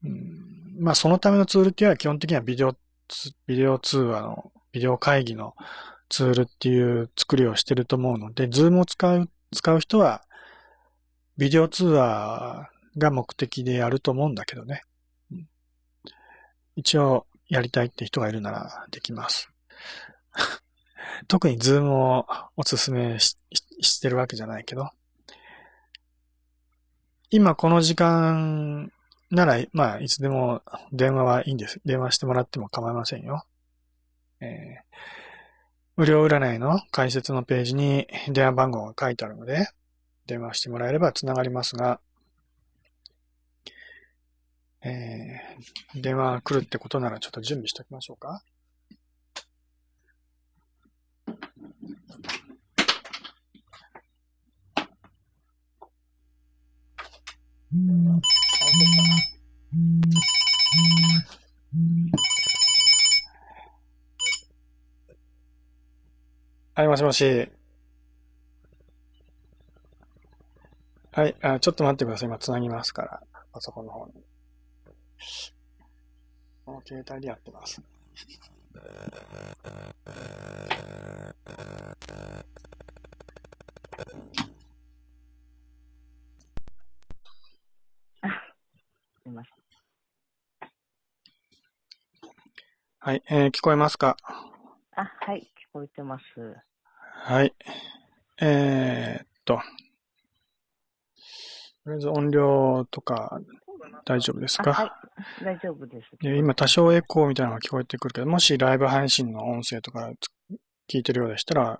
[0.03, 2.75] うん、まあそのためのツールっていうのは基本的にはビデオ、
[3.47, 5.55] ビデオ通話の、ビデオ会議の
[6.09, 10.24] ツールっていう作りをしてると思うので、 Zoomを使う、使う人は、
[11.37, 14.83] ビデオ通話が目的でやると思うんだけどね。
[16.75, 19.49] 一応やりたいって人がいるならできます。
[21.27, 23.37] 特にズームをおすすめし
[23.81, 24.89] してるわけじゃないけど。
[27.29, 28.91] 今この時間
[29.29, 30.61] なら、まあ、いつでも
[30.93, 31.81] 電話はいいんです。
[31.83, 33.45] 電話してもらっても構いませんよ。
[34.39, 34.83] えー、
[35.97, 39.67] 無料占いの解説のページに電話番号が書いてあるので、
[40.27, 41.99] 電話してもらえれば繋がりますが、
[44.83, 48.43] えー、電話来るってことならちょっと準備しておきましょうか。
[66.73, 67.54] はい、もしもし。
[71.15, 72.27] はい、あちょっと待ってください。
[72.27, 73.23] 今、つなぎますから。
[73.53, 74.13] パソコンの方に。
[76.65, 77.75] この携帯でやってます。
[77.75, 77.81] す
[89.25, 89.53] みません。
[92.99, 94.17] はい、えー、聞こえますか？
[94.97, 96.23] あ、はい、聞こえてます。
[97.23, 97.55] はい。
[98.41, 99.61] えー、っと。
[101.85, 103.39] とりあえず音量とか
[104.03, 104.73] 大丈夫ですか？
[104.73, 104.91] は
[105.41, 106.09] い、大丈夫です。
[106.19, 110.11] で今多少エコーみたいなのが聞こえてくるけど、もしライブ配信の音声とか
[110.91, 111.79] 聞いてるようでしたら、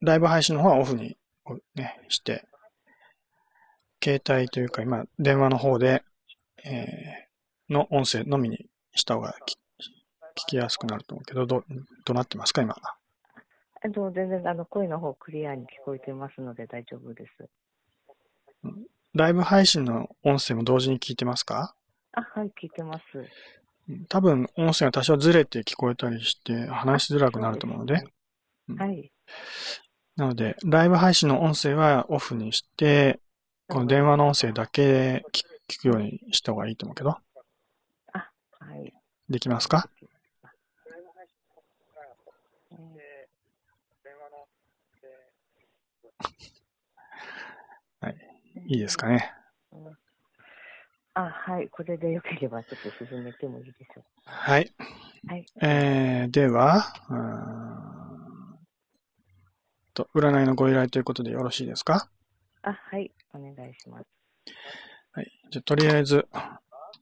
[0.00, 1.16] ライブ配信の方はオフに、
[1.74, 2.46] ね、して、
[4.04, 6.04] 携帯というか今電話の方で
[6.68, 11.62] えー、の音声のみにした方が聞きやすくなると思うけど、ど、
[12.04, 12.74] どうなってますか、今。
[13.84, 18.70] えっと、全然、あの、声の方クリアに聞こえてますので大丈夫です。
[19.16, 21.74] ライブ配信の音声も同時に聞いてますか？
[22.12, 23.02] あ、はい、聞いてます。
[24.10, 27.94] 多分、音声が多少ずれて聞こえたりして、話しづらくなると思うので。
[27.94, 28.10] でね、
[28.76, 29.10] はい。
[30.16, 33.20] なので、ライブ配信の音声はオフにして、
[33.68, 37.10] この電話の音声だけ聞聞くようにした方がいいと思うけど。
[37.10, 37.20] あ、
[38.12, 38.92] はい。
[39.30, 39.78] できますか？
[39.78, 39.88] は
[48.68, 48.74] い。
[48.74, 49.32] いいですかね。
[51.14, 51.68] あ、はい。
[51.70, 54.70] これでよければちょっと進めてもいいでしょうはい。
[55.26, 55.46] はい。
[55.62, 58.58] えー、では、うん
[59.94, 62.10] と、占いのご依頼ということでよろしいですか？
[62.62, 63.10] あ、はい。
[63.32, 64.06] お願いします。
[65.12, 65.30] はい。
[65.50, 66.28] じゃとりあえず、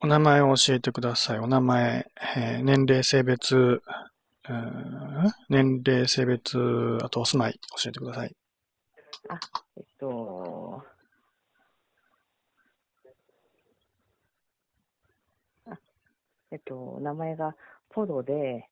[0.01, 1.39] お名前を教えてください。
[1.41, 3.83] お名前、えー、年齢、性別、
[5.49, 8.37] 年齢、性別、あとお住まい、教えてください。
[9.29, 9.41] あ、
[9.77, 10.85] えっと、
[15.67, 15.79] あ、
[16.55, 17.57] えっと、名前が
[17.91, 18.69] ポロで、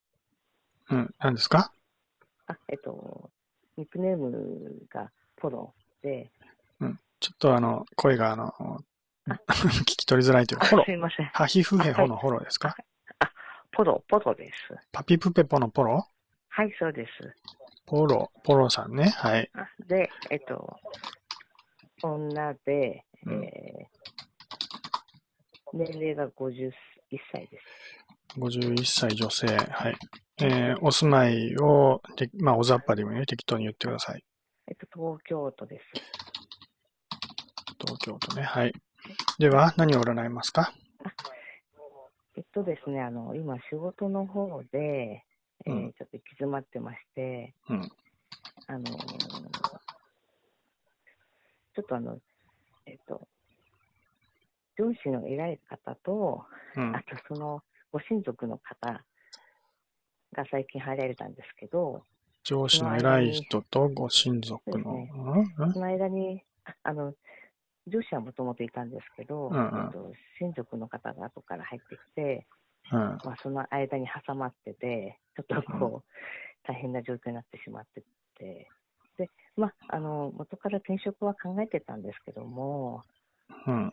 [0.88, 1.72] うん、何ですか？
[2.46, 3.28] あ、えっと、
[3.76, 6.30] ニックネームがポロで、
[6.78, 8.52] うん、ちょっとあの、声があの、
[9.26, 10.84] 聞き取りづらいというか、ロ。
[10.84, 11.26] すいません。
[11.26, 12.76] ハヒフヘホのフォローですか？
[13.18, 13.32] あ、
[13.72, 14.58] ポロ、ポロです。
[14.92, 16.06] パピプペポのポロ？
[16.50, 17.10] はい、そうです。
[17.84, 19.06] ポロ、ポロさんね。
[19.08, 19.50] はい。
[19.88, 20.76] で、えっと、
[22.04, 23.86] 女で、えー、
[25.72, 26.28] 年齢が
[27.12, 27.64] 51歳です。
[28.38, 29.46] 51歳女性。
[29.46, 29.96] はい。
[30.40, 34.24] えー、お住まいを、でまあ、おざっぱでもね、適当に言ってください。
[34.68, 35.84] えっと、東京都です。
[37.78, 38.42] 東況とね。
[38.42, 38.72] はい。
[39.38, 40.72] では、何を占いますか？
[42.36, 45.24] えっとですね、あの、今仕事の方で、
[45.66, 47.82] えーうんちょっと行き詰まってまして、うん。
[48.68, 48.88] あのー
[51.74, 52.18] ちょっとあの、
[52.86, 53.28] えっと、
[54.76, 56.44] 上司の偉い方と、
[56.76, 57.02] うんあ。
[57.02, 59.04] とそのご親族の方
[60.32, 62.04] が最近入られたんですけど、
[62.44, 64.84] 上司の偉い人とご親族の。
[64.84, 65.66] そうですうん？
[65.66, 65.72] うん？
[65.72, 67.14] その間に、ああの、
[67.86, 72.46] 上司はもともといたんですけど、うんうんと、親族の方が後から入ってきて、
[72.92, 72.98] うん。
[72.98, 76.08] まあ、その間に挟まってて、ちょっとこう、
[76.64, 78.02] 大変な状況になってしまって
[78.38, 78.68] て、
[79.18, 83.02] で、まあ、あの、元から転職は考えてたんですけども、
[83.66, 83.92] うん。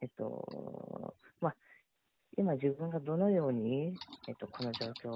[0.00, 1.54] えっと、まあ、
[2.36, 3.96] 今自分がどのように、
[4.28, 5.10] えっと、この状況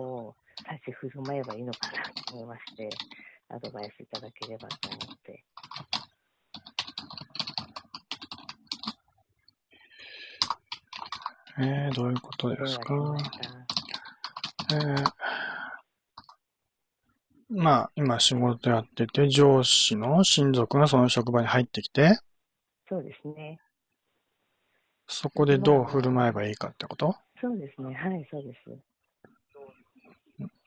[0.00, 0.34] を
[0.70, 2.88] 立ち振る舞えばいいのかなと思いまして、
[3.48, 5.44] アドバイスいただければと思って。
[11.58, 12.94] えー、どういうことですか？
[14.72, 15.12] えー、
[17.50, 22.18] まあ、今仕事やってて、上司の親族がその職場に入ってきて、
[22.88, 23.60] そうですね。
[25.12, 27.14] そこでどう振る舞えばいいかってこと？
[27.40, 27.94] そうですね。
[27.94, 28.70] はい、そうです。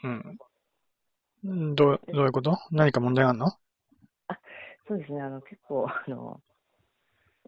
[0.04, 0.08] う
[1.54, 1.76] ん。
[1.76, 2.58] どう、どういうこと？
[2.72, 3.48] 何か問題あるの？
[4.88, 5.22] そうですね。
[5.22, 6.42] あの、結構、 あの、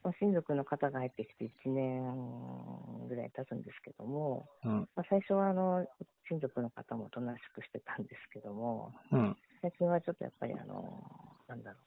[0.03, 4.89] まあ親族の方が入ってきて1年ぐらい経つんですけども、うん。
[4.95, 5.85] まあ、最初はあの
[6.29, 9.37] 親族の方もおとなしくしてたんですけども、うん。
[9.61, 11.03] 最近はちょっとやっぱりあの、
[11.47, 11.77] なんだろ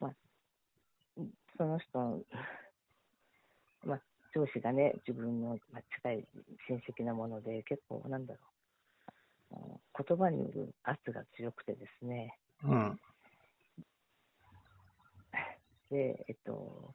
[0.00, 0.14] う、まあ、
[1.56, 2.24] その人、
[3.84, 4.02] まあ、
[4.36, 6.24] 上司がね、自分のまあ近い
[6.68, 8.40] 親戚なもので、結構なんだろ
[9.52, 13.00] う、言葉による圧が強くてですね、うん。
[15.90, 16.94] で、えっと、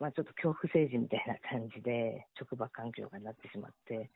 [0.00, 4.10] まあ、ちょっと恐怖政治みたいな感じで、職場環境がなってしまって、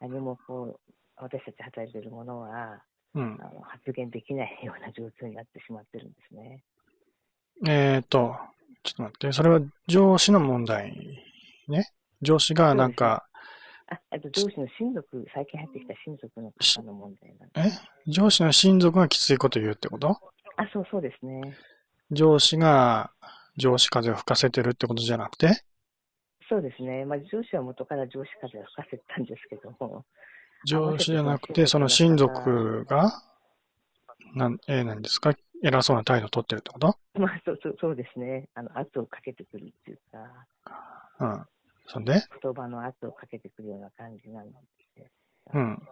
[0.00, 2.82] 何もこう、私たち働いているものは、
[3.14, 3.38] うん。
[3.40, 6.62] あの発言できないような状況になってしまってるんですね。
[7.64, 8.36] えーと、
[8.84, 10.94] ちょっと待って、それは上司の問題
[11.68, 11.90] ね。
[12.22, 13.24] 上司がなんか、
[13.88, 17.66] あ、あと上司の親族、最近入ってきた親族の方の問題なん。
[17.66, 17.72] え？
[18.06, 20.08] 上司の親族がきついこと言うってこと？
[20.56, 21.56] あ、そうそうですね。
[22.10, 23.10] 上司が
[23.56, 25.64] 上司風を吹かせてるってことじゃなくて？
[26.48, 27.06] そうですね。
[27.06, 30.04] まあ、上司は元から上司風は吹かせてたんですけども、
[30.66, 33.22] 上司じゃなくて、その親族が、
[34.34, 35.34] なん、えー、何ですか？
[35.66, 36.98] 偉そうな態度を取ってるってこと？
[37.14, 38.50] まあ、そうそうそうですね。
[38.54, 40.46] あの、圧をかけてくるっていうか、
[41.20, 41.46] うん。
[41.86, 42.22] そんで？
[42.42, 44.50] 言葉の圧をかけてくるような感じなの
[44.94, 45.10] で。
[45.54, 45.82] うん。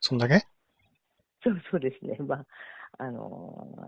[0.00, 0.44] そんだけ？
[1.44, 2.16] そうそうですね。
[2.18, 2.46] まあ、
[2.98, 3.84] あのー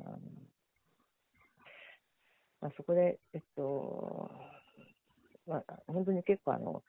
[2.61, 4.31] まあ、そこで、えっと、
[5.49, 6.85] まあ、本当に結構あの、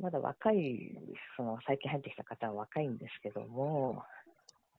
[0.00, 0.96] まだ若い、
[1.36, 4.02] その最近入ってきた方は若いんですけども、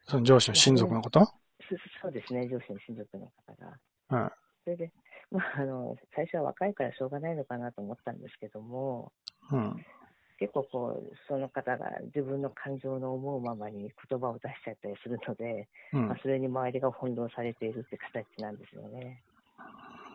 [0.08, 1.20] その上司の親族のこと？
[1.20, 1.30] そ
[2.02, 3.78] そうですね、上司の親族の方が。
[4.10, 4.32] うん。
[4.64, 4.92] それで、
[5.32, 9.12] まあ、あの、最初は若いからしょうがないのかなと思ったんですけども、
[9.52, 9.86] うん。
[10.40, 16.18] 結構こう、その方が自分の感情の思うままに言葉を出しちゃったりするので、うんまあ、。
[16.22, 19.24] それに周りが翻弄されているって形なんですよね。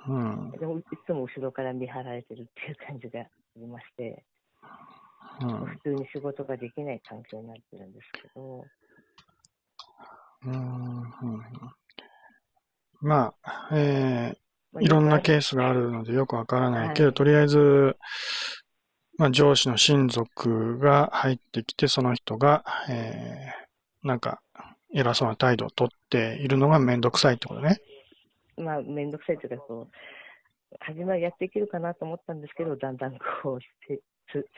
[0.09, 0.51] うん。
[0.53, 4.25] でもいつも後ろから見張られてるっていう感じがありまして、
[5.41, 5.67] うん。
[5.67, 8.65] 普通に仕事ができない環境になってるんですけど、
[10.45, 10.53] うん。
[10.53, 11.43] うん
[13.01, 14.37] まあ、え
[14.73, 17.97] まあー、いろんなケースがあるのでよくわからないけど、はいとりあえず、
[19.19, 24.41] まあ、上司の親族が入ってきて、その人が、えー、なんか、
[24.95, 27.79] 偉そうな態度をとっているのがめんどくさいってことね。
[28.57, 34.01] まあ、めんどくさいというか、こう、初めはやっていけるかなと思ったんですけど、だんだんこう、せつ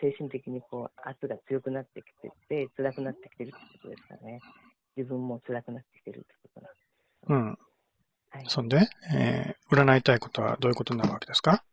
[0.00, 4.40] 精神的にこう、圧が強くなってきてて、辛くなってきてるってことですかね。
[4.96, 6.86] 自分も辛くなってきてるってことなんです。
[7.28, 7.58] うん。
[8.30, 8.44] はい。
[8.48, 11.64] そんで、えー、占いたいことはどういうことになるわけですか？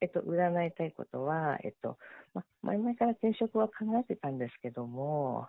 [0.00, 1.96] えっと、占いたいことは、えっと、
[2.34, 5.46] ま、前々から転職は考えてたんですけども、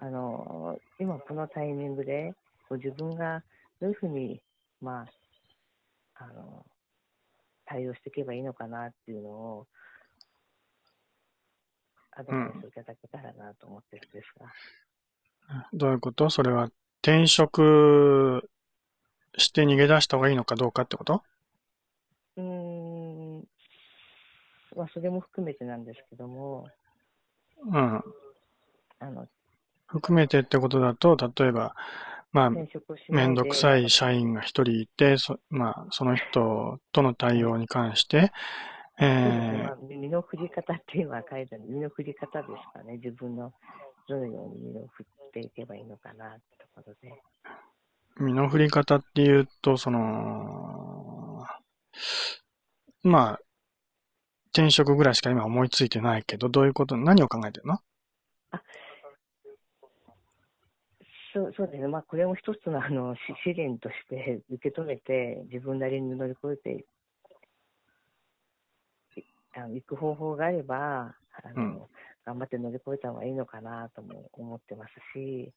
[0.00, 2.34] あの、今このタイミングで、
[2.68, 3.42] こう自分が
[3.80, 4.40] どういうふうに、
[4.80, 5.06] ま
[6.14, 6.64] あ、あの、
[7.66, 9.66] 対応していけばいいのかなっていうのを、
[12.18, 14.52] アドバイスいただけたらなと思ってるんですが。
[15.72, 16.30] どういうこと？
[16.30, 16.68] それは
[17.00, 18.50] 転職
[19.36, 21.22] して逃げ出した方がいいのかどうかってこと？
[22.36, 23.38] うーん、
[24.76, 26.68] まあ、それも含めてなんですけども、
[27.66, 28.02] うん。
[29.00, 29.28] あの、
[29.86, 31.76] 含めてってことだと、例えば、
[32.32, 33.28] まあ、転職しないで。
[33.28, 38.32] めんどくさい社員が一人いて、そまあ、その人との対応に関して、
[39.00, 42.94] えまあ身の振り方っていうのは書いてある身の振り方ですかね。
[42.94, 43.52] 自分の
[44.08, 47.10] どのように身を振っていけばいいのかなってところで。
[48.18, 51.44] ー、身の振り方っていうと、その、
[53.02, 53.40] まあ、
[54.52, 57.78] 転職ぐらいしか今思いついてないけど、どういうこと、何を考えてるの？
[61.34, 66.84] そうそうですね、まあ、これも一つのあのし試練として受け止めて、自分なりに乗り越えてい
[69.58, 71.82] あの行く方法があればあの、うん。
[72.24, 75.50] 頑張って乗り越えた方がいいのかなとも思ってますし、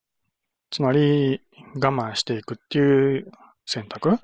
[0.70, 1.42] つまり、
[1.76, 3.30] 我慢していくっていう
[3.66, 4.18] 選択？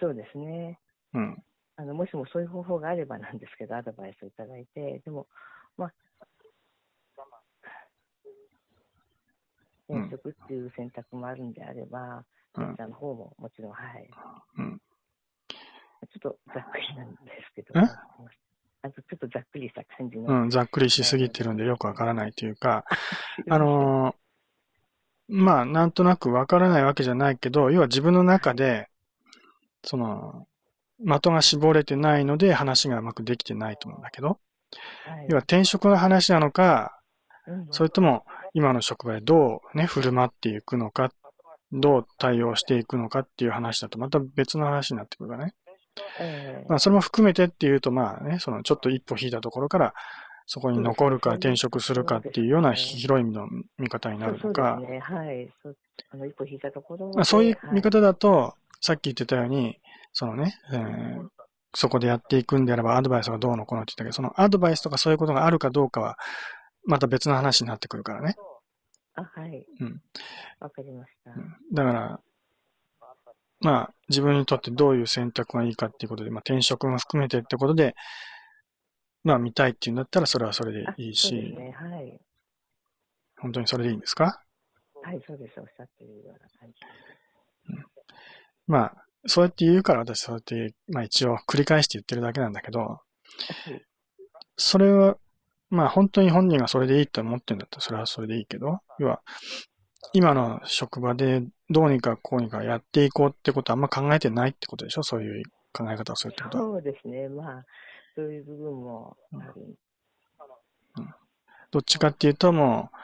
[0.00, 0.80] そうですね、
[1.12, 1.42] うん。
[1.76, 5.26] あのもしもそういう方法があればなんですけど、アドバイスをいただいて、でも、
[5.76, 5.92] まあ、
[9.90, 10.04] うん。
[10.06, 12.68] 転職っていう選択もあるんであれば、うん。
[12.68, 14.08] そちらの方ももちろん、はい。
[14.56, 14.80] うん。
[15.50, 17.78] ちょっとざっくりなんですけど、
[18.84, 20.42] えあとちょっとざっくりした感じの。
[20.42, 22.84] うん、ざっくりしすぎてるんでよくわからないというか、
[23.48, 24.22] あのー
[25.28, 28.88] まあ、なんとなくわからないわけじゃないけど、要は自分の中で、
[29.82, 30.46] その、
[30.98, 34.34] 的が絞れてないので話がうまくできてないと思うんだけど、は
[35.22, 35.26] い。
[35.30, 37.00] 要は転職の話なのか、
[37.46, 37.66] うん。
[37.70, 41.10] それとも今の職場でどうね、振る舞っていくのか、
[41.72, 45.54] どう対応していくのかっていう話だとまた別の話になってくるからね。
[46.20, 49.94] ええまあ、それも含めてっていうと、まあね、そのちょっと一歩引いたところから、
[50.46, 55.50] そこに残るか転職するかっていうような広い意味の見方になるのかそう、はい。
[56.10, 59.78] あの一歩引いたところで、まあ、そういうはい見方だと、さっき言ってたように、
[60.12, 61.28] そのね、えー
[61.74, 66.18] そこでやっていくんであればアドバイスがどうのこうのって言ったけど、そのアドバイスとかそういうことがあるかどうかは、
[66.84, 68.36] また別の話になってくるからね。
[69.14, 69.66] あ、はい。
[69.80, 70.02] うん。
[70.60, 71.30] わかりました。
[71.72, 72.20] だから、
[73.60, 77.94] まあ、自分にとってどういう選択がいいかっていうことで、まあ、転職も含めてってことで、
[79.24, 82.20] まあ、見たいっていうんだったらそれはそれであいいし、ね、はい。
[83.40, 84.40] 本当にそれでいいんですか？
[85.02, 85.58] はい、そうです。
[85.58, 86.74] おっしゃってるような感じ。
[88.68, 88.94] まあ、
[89.26, 93.00] そうやって言うから私そうやって、まあ一応繰り返して言ってるだけなんだけど、は
[93.68, 93.82] い
[94.58, 95.16] それは、
[95.70, 99.22] まあ本当に本人がそれでいいと思ってんだったらそれはそれでいいけど、要は、
[100.12, 105.02] 今の職場でどうにかこうにかやっていこうってことはあんま考えてないってことでしょ？
[105.02, 106.64] そういう考え方をするってことは。
[106.64, 107.64] そうですね、まあ、
[108.14, 109.78] そういう部分もある。
[111.70, 112.96] どっちかっていうともう、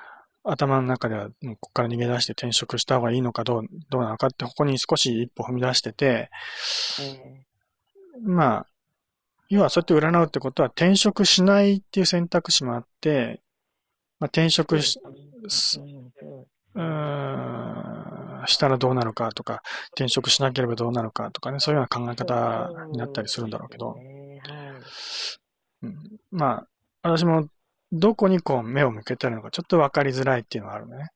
[0.51, 6.30] 頭の中ではもうここから逃げ出して転職した方がいいのかどう、どうなのかってここに少し一歩踏み出してて、
[7.01, 7.44] え
[8.22, 8.66] まあ、
[9.49, 13.40] 要はそうやって占うってことは転職しないっていう選択肢もあって、
[14.20, 15.01] まあ、転ー職し、
[16.79, 19.62] ううーんしたらどうなるかとか、
[19.95, 23.95] 転職しなければどうなるかとかね、そういうような考え方になったりするんだろうけど。
[23.95, 23.99] そ
[25.83, 25.97] う、ん
[26.31, 26.66] ま
[27.03, 27.49] あ、私も
[27.93, 31.09] どこにこう目を向けたらいいのかちょっとわかりづらいっていうのがあるね。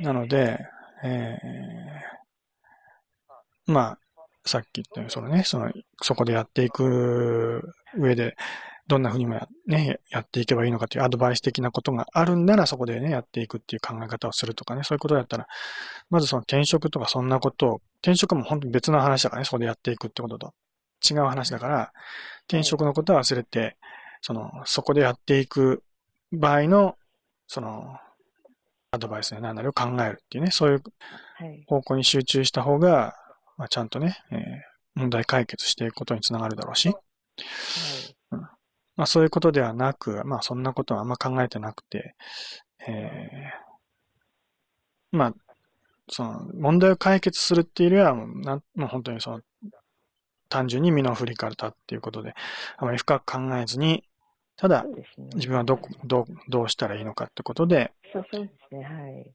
[0.00, 0.58] えなので、
[1.04, 2.12] えー
[3.66, 3.98] まあ、
[4.44, 5.70] さっき言ったように、そのね、その、
[6.02, 7.62] そこでやっていく
[7.96, 8.36] 上で、
[8.88, 15.46] どんな風にもや,、ね、やっていけばいいのかっていうアドバイス的なことがあるんなら、そこでね、やっていくっていう考え方をするとかね、そういうことだったら、
[16.10, 20.54] まずその転職とかそんなことを、転職も本当に別の話だからね、そこでやっていくってことと
[21.08, 21.92] 違う話だから、
[22.48, 23.76] 転職のことは忘れて、
[24.20, 25.82] その、そこでやっていく
[26.32, 26.96] 場合の、
[27.46, 27.96] その、
[28.90, 30.82] アドバイスや何なりを考えるっていうね、そういう。
[31.66, 33.16] 方向に集中した方が、
[33.56, 36.96] まあ、ちゃんとね、えー問題解決していくことにつながるだろうし、はい。
[38.96, 42.14] まあそういうことではなく、まあそんなことはあんま考えてなくて、
[42.86, 45.34] えーまあ、
[46.08, 49.40] その問題を解決するっていうよりは、もうなんもう本当にその、
[50.48, 52.34] 単純に身の振り方っていうことで、
[52.78, 54.04] あまり深く考えずに、
[54.56, 54.86] ただ。
[55.34, 59.32] 自分はどこ、どう、どうしたらいいのかってことで、そうそうですね、はい。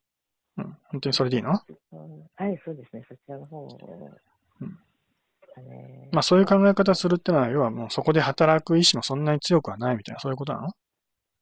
[0.58, 1.52] うん、本当にそれでいいの？
[1.92, 3.68] うんはい、そうですね、そちらの方を。
[4.62, 4.80] うん
[5.62, 10.68] ねまあそういう考え方するってのは、要はもうそこで働く意志もそんなに強くはないみたいな、そういうことなの？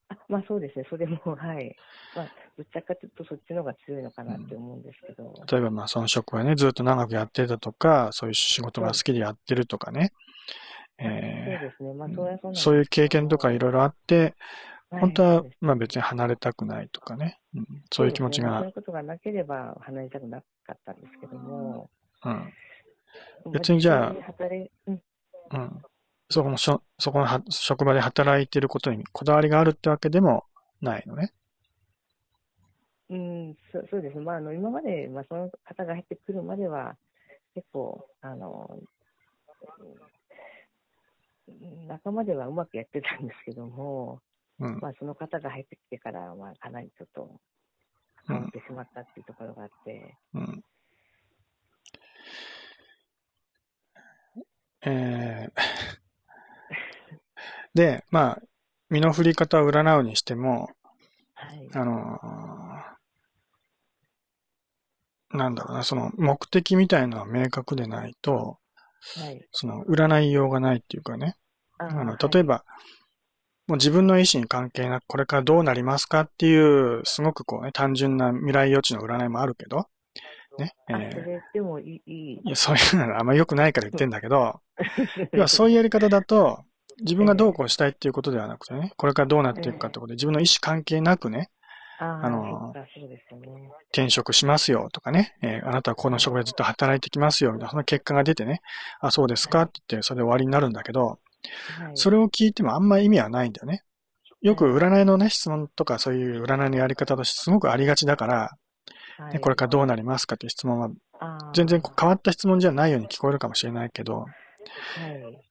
[0.07, 1.75] あまあそうですね、それも、はい。
[2.15, 5.33] まあ、どちらかというとそっちの方が強いのかなって思うんですけど。
[5.51, 10.11] 例えばまあその職はね、ずっと長くやってたとか、そういう仕事が好きでやってるとかね、
[10.99, 14.35] そうえですね、まあーそれはそうそういう経験とかいろいろあって、
[14.91, 17.67] 本当はまあ別に離れたくないとかね、うん。
[17.91, 18.67] そういう気持ちがそうね。
[18.67, 21.89] いう、ことがなければ離れたくなかったんですけども。
[22.23, 22.53] うん、
[23.51, 24.15] 別にじゃあ
[24.87, 25.01] うん
[25.51, 25.81] うん。
[26.29, 30.45] そこのしょ、そこのは職場で働いてることにこだわりがあるってわけでも
[30.81, 31.31] ないのね。
[33.09, 34.23] うん、そそうですね。
[34.23, 36.97] まあ、あの、今まで、まあ、その方が入ってくるまでは、
[37.53, 38.85] 結構、あの、うん
[41.87, 44.19] 仲間ではうまくやってたんですけども、
[44.59, 44.79] うん。
[44.79, 47.39] まあ、その方が入ってきてから、まあ、かなりちょっと
[48.27, 50.63] 変わってしまったっていうところがあって、うん。
[54.85, 55.61] えー
[57.73, 58.41] で、まあ、
[58.89, 60.69] 身の振り方を占うにしても、
[61.33, 61.69] はい。
[61.73, 62.95] あのー
[65.37, 68.57] なんだろうな、その目的みたいのは明確でないと、
[69.17, 69.45] はい。
[69.51, 71.35] その占いようがないっていうかね、
[71.77, 72.63] ああの、例えば、
[73.67, 79.87] もう自分の意思に関係なくこれからどうなりますかっていう、すごくこうね、単純な未来予知の占いもあるけど、
[80.57, 84.59] ね、えあ、そーれでもいい、いや、そういうのはあんま良くないから言ってんだけど、
[85.33, 86.63] 要はそういうやり方だと、
[87.01, 91.49] 自分がどうこうしたいっていうことではなくてね、これからどうなっていくかってことで、自分の意思関係なくね、
[91.99, 92.73] ああの。
[93.91, 98.61] 転職しますよとかね、えーあなたはこの職場でずっと働いてきますよみたいな、その結果が出てね、
[98.99, 101.19] あ、そうですかって言って、それで終わりになるんだけど、はい。
[101.95, 103.83] それを聞いてもあんま意味はないんだよね。
[104.41, 108.64] よく占いのね、質問とかそういう占いのやり方としてすごくありがちだから、はい
[109.31, 110.89] ねこれからどうなりますかっていう質問は
[111.53, 114.27] 全然変わった質問じゃないように聞こえるかもしれないけど、は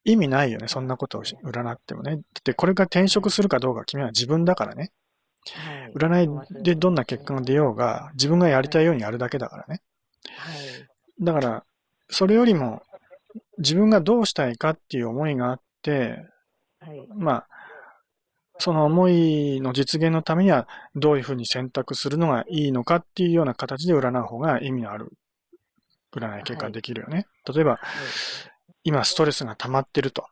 [0.04, 0.12] い。
[0.12, 2.16] 意味ないよね、そんなことをし占ってもね。
[2.16, 4.92] だってこれから転職するかどうか決めるのは自分だからね。
[5.52, 5.92] はい。
[5.94, 9.82] 占いでどんな結果が出ようが、自分がやりたいようにやるだけだからね。
[10.36, 10.88] はい。
[11.20, 11.64] だから、
[12.08, 12.82] それよりも、
[13.58, 16.24] 自分がどうしたいかっていう思いがあって、
[16.80, 17.06] はい。
[17.14, 17.48] まあ、
[18.58, 25.12] その思いの実現のためには、どういうふうに選択するのがいいのかっていうような形で占う方が意味のある
[26.14, 27.26] 占い結果ができるよね。
[27.52, 27.80] 例えば、
[28.84, 30.26] 今ストレスが溜まってると。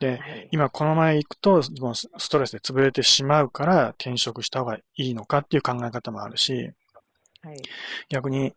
[0.00, 0.48] で、はい。
[0.50, 6.72] 今このまま行くと、もうストレスで潰れてしまうから転職した方がいいのかっていう考え方もあるし、
[7.42, 7.62] はい。
[8.08, 8.54] 逆に、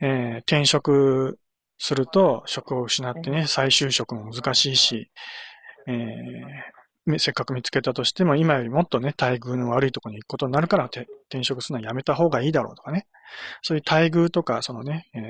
[0.00, 1.38] えー転職
[1.80, 5.10] すると職を失ってね、再就職も難しいし、
[5.86, 6.77] えーみ
[7.18, 13.06] せっかく見つけたとしても、今よりもっとね、待遇の悪いところに行くことになるから、て転職するのはやめた方がいいだろうとかね。
[13.62, 15.22] そういう待遇とか、そのね、えー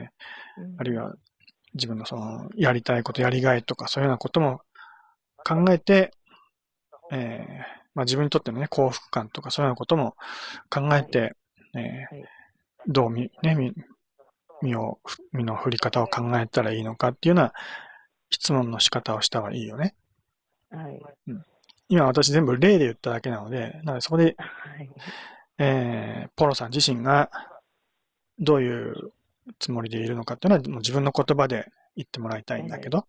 [0.63, 1.15] うんあるいは
[1.75, 4.63] 自分のその、やりたいこと、やりがいとか、そういうようなことも
[5.45, 6.13] 考えて、
[7.13, 10.15] えーまあ自分にとってのね、幸福感とか、そういうようなことも
[10.71, 11.35] 考えて、
[11.75, 12.25] えーはい
[12.87, 13.75] どうみ、ね、み、
[14.63, 14.99] 身を、
[15.33, 17.53] 身の振り方を考えたらいいのかっていうような
[18.31, 19.95] 質問の仕方をした方がいいよね。
[20.71, 21.01] はい。
[21.89, 24.91] 今私全部例で言っただけなので、なのでそこで、はい。
[25.61, 27.31] えーポロさん自身が
[28.39, 29.13] どういう
[29.59, 31.67] つもりでいるのかっていうのはもう自分の言葉で
[31.97, 33.07] 言ってもらいたいんだけど、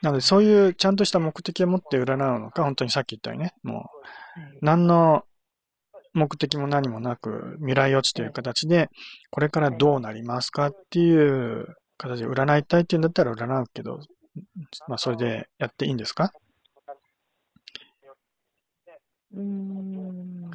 [0.00, 3.90] なのでそういうちゃんとした目的を持って占うのか、本当にさっき言ったようにね、も
[4.36, 5.24] うはい何の
[6.14, 8.88] 目的も何もなく未来予知という形で、
[9.30, 11.66] これからどうなりますかっていう
[11.98, 14.00] 形で占いたいっていうんだったら占うけど、
[14.86, 16.32] まあそれでやっていいんですか？
[19.34, 20.50] うーん。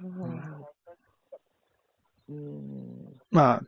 [0.00, 0.08] そ
[2.28, 2.32] う。
[2.32, 3.16] ん。
[3.30, 3.62] まあ、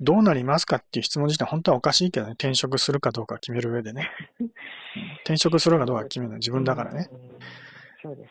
[0.00, 4.10] どうなりますかっていう質問自体本当はおかしいけどね、転職するかどうか決める上でね。
[4.40, 4.50] うん
[5.24, 7.08] 転職するかどうか決めるのは自分だからね。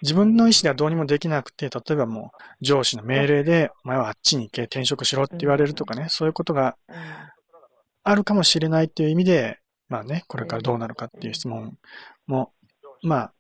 [0.02, 6.96] 自分の意思ではどうにもできなくて、例えばもう上司の命令で、お前はあっちに行け、転職しろって言われるとかね、そういうことがうん
[8.08, 9.60] あるかもしれないっていう意味で、
[9.90, 11.76] まあね、これからどうなるかっていう質問
[12.28, 12.54] も、
[13.02, 13.34] まあ、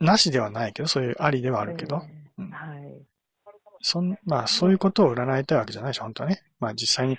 [0.00, 2.02] なしではないけど、そういうありではあるけど、
[2.38, 2.50] うん。
[2.50, 3.02] はい。
[3.80, 6.42] そん、まあそういうことを占いたいわけじゃないでしょ、本当はね。
[6.60, 7.16] まあ実際に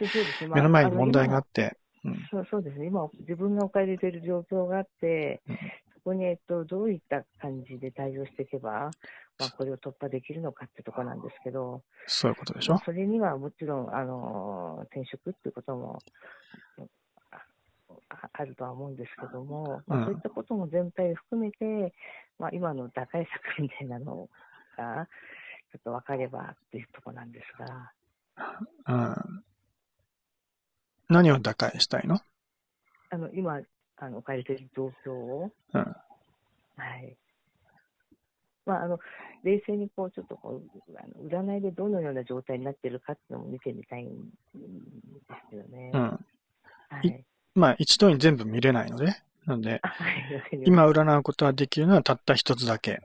[0.54, 2.14] 目の前に問題があって、うん。
[2.14, 2.88] 今そうそうですね。
[2.88, 8.92] 今、自分が置かれている状況があってうん、そこに、えっと、どういった感じで対応していけば、
[9.38, 12.78] まあ、これを突破できるのかってところなんですけど、そういうことでしょ？
[12.84, 16.00] それにはもちろん、あの、転職っていうことも、
[18.10, 20.06] ああるとは思うんですけども、まあ、うん。
[20.06, 21.94] そういったことも全体を含めて、
[22.40, 24.30] まあ、今の打開策みたいなの
[24.78, 25.08] が、
[25.72, 27.92] ちょっと分かればっていうところなんですが、
[28.88, 29.44] うん。
[31.10, 32.20] 何を打開したいの？
[33.10, 33.60] あの、今、
[33.98, 35.82] あの、置かれている状況を、うん。
[35.82, 35.96] は
[36.98, 37.18] い。
[38.66, 39.00] まあ、あの、
[39.44, 44.14] 冷静にこう、ちょっとこう、あの占いでどのような状態になっているかっていうのも見てみたいんで
[45.50, 45.92] すよね。
[45.94, 46.02] うん。
[46.02, 46.20] は
[47.04, 47.26] い。
[47.56, 49.14] まあ一度に全部見れないので、
[49.50, 49.82] なので、
[50.66, 53.02] 今占うことができるのはたった一つだけ。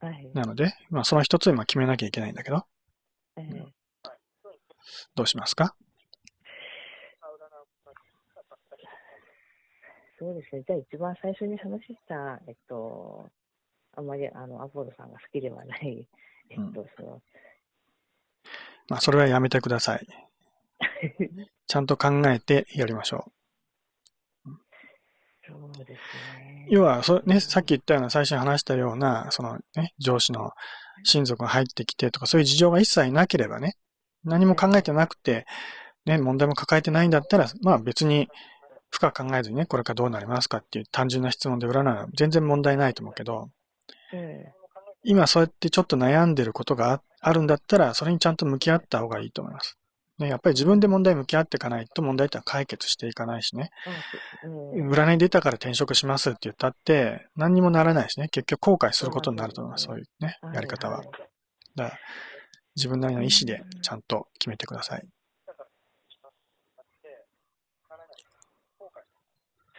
[0.00, 0.28] たはい。
[0.34, 2.66] なので、まあその一つを今決めなきゃいけないんだけど、
[3.36, 3.64] ええ。
[5.14, 5.76] どうしますか？
[10.18, 10.64] そうですね。
[10.66, 13.30] じゃあ一番最初に話した、えっと、
[13.96, 16.08] あまりあのアポロさんが好きではない
[16.50, 17.22] えっと、その、
[18.88, 20.06] まあ、それはやめてください。
[21.68, 23.30] ちゃんと考えてやりましょ
[25.48, 25.92] そうです
[26.38, 26.66] ね。
[26.68, 26.74] う。
[26.74, 30.52] 要は、そね、さっき言ったような、最初に話したような、そのね、上司の
[31.04, 33.76] 親族が入ってきてとか、そういう事情が一切なければね、
[34.24, 35.46] 何も考えてなくて、
[36.04, 38.28] ね、問題も抱えてないんだったら、まあ別に
[38.90, 43.50] 深く考えずにね、これからどうなりますかっていう単純な質問で占うのは全然問題ないと思うけど、
[44.12, 44.52] え
[45.04, 49.77] 今そうやってちょっと悩んでることがああるんだったら、それにちゃんと向き合った方がいいと思います。
[50.18, 53.70] ね、やっぱり自分で問題向き合っていかないと問題ってのは解決していかないしね。
[54.44, 58.28] うええ占い出たから転職しますって言ったって、何にもならないしね。
[58.28, 59.84] 結局後悔することになると思います。
[59.84, 61.02] そういうね、やり方は。
[61.02, 61.98] だから
[62.74, 65.08] 自分なりの意思でちゃんと決めてください。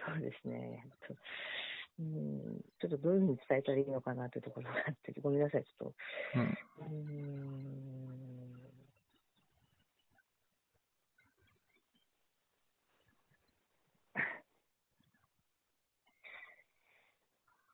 [0.05, 0.85] そうですね。
[1.05, 1.15] ちょ
[1.99, 5.93] うん、ちょっとどういうふうに伝えたらいいのかなというところがあって、ごめんなさい、ちょっと。
[6.35, 6.57] うん。
[6.77, 7.25] うー
[8.55, 8.58] ん。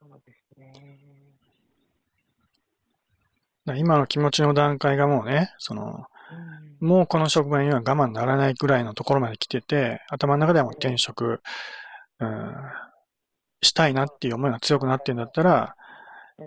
[0.10, 0.72] そうですね。
[3.66, 11.42] だから今の気持ちの段階がもうね、その、うんもうこの職場には我慢ならないぐらいのところまで来てて、頭の中ではもう転職、
[12.20, 12.46] うん、
[13.62, 15.76] したいなっていう思いが強くなってんだったら、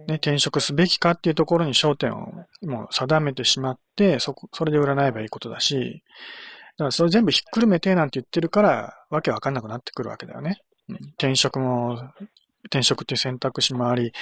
[0.06, 6.02] ね、転職すべきかっていうところに焦点をもう定めてしまって、そこ、それで占えばいいことだし、
[6.76, 10.60] だからそれ全部ひっくるめてなんて言ってるから、わけわかんなくなってくるわけだよね。
[10.88, 12.12] うん転職も、
[12.64, 14.12] 転職っていう選択肢もあり、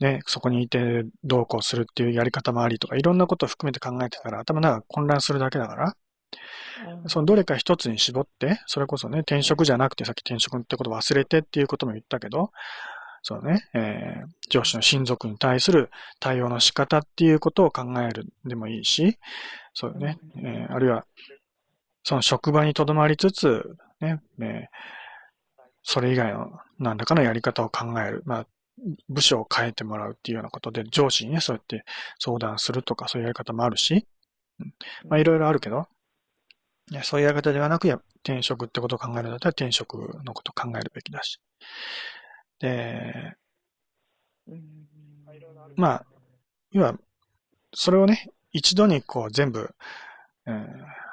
[0.00, 5.96] ね、そこにいてどうこうするっていうやり方もありとか、いろんなことを含めて考えてたら頭の中が混乱するだけだから、
[7.02, 7.08] うん。
[7.08, 12.50] そのどれか一つに絞って、それこそね、転職じゃなくて、さっき転職ってことを忘れてっていうことも言ったけど、
[13.22, 15.90] そうね、えー上司の親族に対する
[16.20, 19.16] 対応の仕方っていうことを考えるでもいいし、
[19.72, 21.06] そうね、えーあるいは、
[22.02, 24.66] その職場にとどまりつつ、ね、えー
[25.84, 28.22] それ以外の何らかのやり方を考える。
[28.24, 28.46] まあ、
[29.08, 31.84] 部署を変えてもらうっていうようなことで、上司にね、そうやって
[32.18, 34.06] 相談するとか、そういうやり方もあるし、
[34.58, 34.74] うん
[35.08, 35.86] まあ、いろいろあるけど、
[37.02, 37.88] そういうやり方ではなく、
[38.24, 41.38] 転職ってことを考えるんだったら転職のことを考えるべきだし。
[42.58, 43.36] で、
[45.76, 46.06] まあ、
[46.72, 46.98] 要は、
[47.74, 49.74] それをね、一度にこう全部、
[50.46, 51.03] えー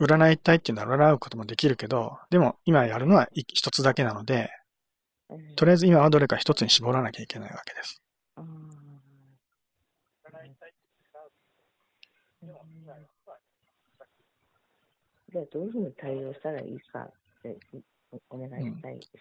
[0.00, 4.50] 占いたいっていうのは占うこともできるけど、でも今やるのは一一つだけなので、
[5.28, 8.02] うんとりあえず今はどれか一つに絞らなきゃいけないわけです。
[8.36, 8.70] うん
[15.32, 17.56] じゃあ、どういうふうに対応したらいいかって
[18.10, 19.12] おお願いしたいです。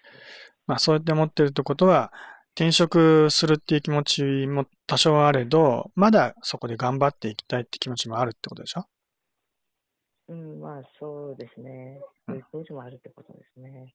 [0.66, 2.12] まあそうやって思ってるってことは、
[2.56, 8.88] 転職するっていう気持ちも多少あれど、まだそこで頑張っていきたいって気持ちもあるってことでしょ？
[10.30, 12.00] うん、まあそうですね。
[12.28, 13.94] そういう気持ちもあるってことですね。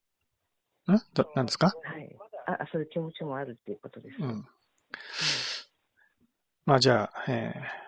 [0.88, 1.00] ん？
[1.14, 1.72] ど、何ですか？
[1.84, 2.16] はい。
[2.46, 4.16] あ、あそういう気持ちもあるっていうことです。
[4.20, 4.46] うん。
[6.66, 7.84] まあじゃあ、えー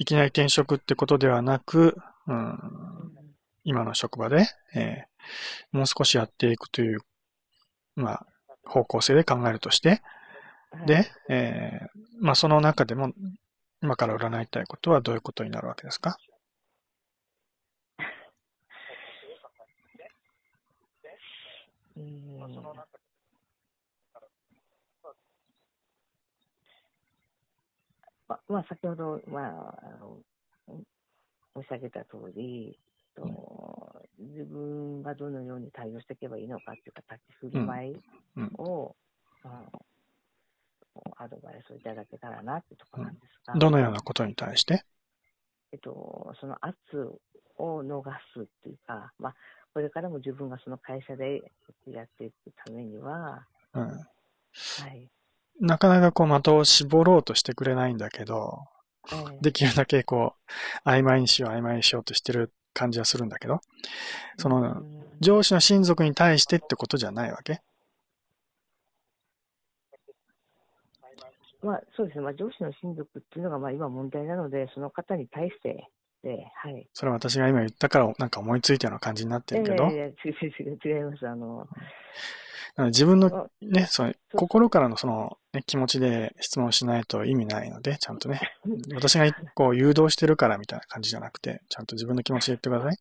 [0.00, 1.96] いきなり転職ってことではなく、
[2.28, 2.56] うん、
[3.64, 4.46] 今の職場で、
[4.76, 7.00] えーもう少しやっていくという、
[7.96, 8.26] まあ、
[8.64, 10.00] 方向性で考えるとして、
[10.70, 13.12] はいで、えーまあその中でも、
[13.82, 16.16] 今から占いたいことはどういうことになるわけですか
[21.96, 22.38] うん
[28.28, 30.18] ままあ、先ほど、まあ、あの
[31.56, 32.78] 申し上げた通り、
[33.16, 37.96] と自分がどのように対応していけばいいのかっていうか、立ち振る舞い
[38.36, 38.52] うん。
[38.58, 38.94] を、
[39.42, 39.82] あの
[41.16, 44.84] アドバイスをいただけたらなってところなんですが、どのようなことに対して？
[45.72, 46.76] えっと、その圧
[47.58, 48.02] を逃
[48.34, 49.36] すっていうか、まあ、
[49.74, 51.42] これからも自分がその会社で
[51.86, 53.88] やっていくためには、うん。
[53.88, 53.96] は
[54.94, 55.10] い。
[55.60, 58.64] なかなかこう的を絞ろうとしてくれないんだけど、
[59.12, 59.38] ええ。
[59.40, 60.34] できるだけこ
[60.84, 63.60] う、曖昧にしよう曖昧にしようとしてる感じはするんだけど、
[64.36, 65.04] そのうん。
[65.20, 67.60] 上司の親族に対してってことじゃないわけ？
[71.60, 75.88] まあ、そうですね、まあ、上司の親族っていうのがまあ今問題なので、その方に対して、
[76.22, 76.86] ではい。
[76.92, 81.26] それは私が今言ったからなんか思いついたような感じになってるけど、いやいや違います。
[81.26, 81.66] あの、
[82.78, 88.40] なので自分のあね、その心からのその、ね、気持ちで質問しないと意味ないので、ちゃんとね、
[88.94, 89.26] 私が
[89.56, 92.96] こう誘導してるからみたいな感じじゃなくて、ちゃんと自分の気持ちで言ってください。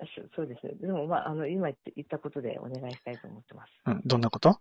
[0.00, 0.74] そそうですね。
[0.80, 3.72] でも、まあ、あの、今言って言ったことでお願いしたいと思ってます。
[3.86, 4.58] うん、どんなこと？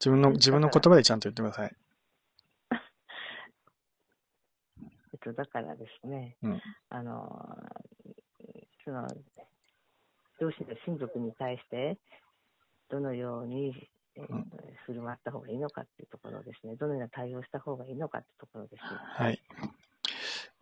[0.00, 1.76] 自分の、自分の言葉でちゃんと言ってください。
[5.11, 6.60] えっと、だからですね、うん
[6.90, 7.56] あの、
[8.84, 9.06] その、
[10.40, 11.98] 上司の親族に対して、
[12.90, 13.72] どのように、
[14.16, 14.50] えーうん
[14.84, 16.74] 振る舞った方がいいのかっていうところですね。
[16.74, 18.82] どのような対応した方がいいのかっていうところです。
[18.82, 19.40] はい。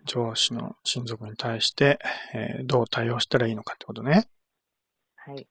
[0.04, 1.98] 上司の親族に対して、
[2.34, 4.28] えーどう対応したらいいのかってことね。
[5.16, 5.48] はい。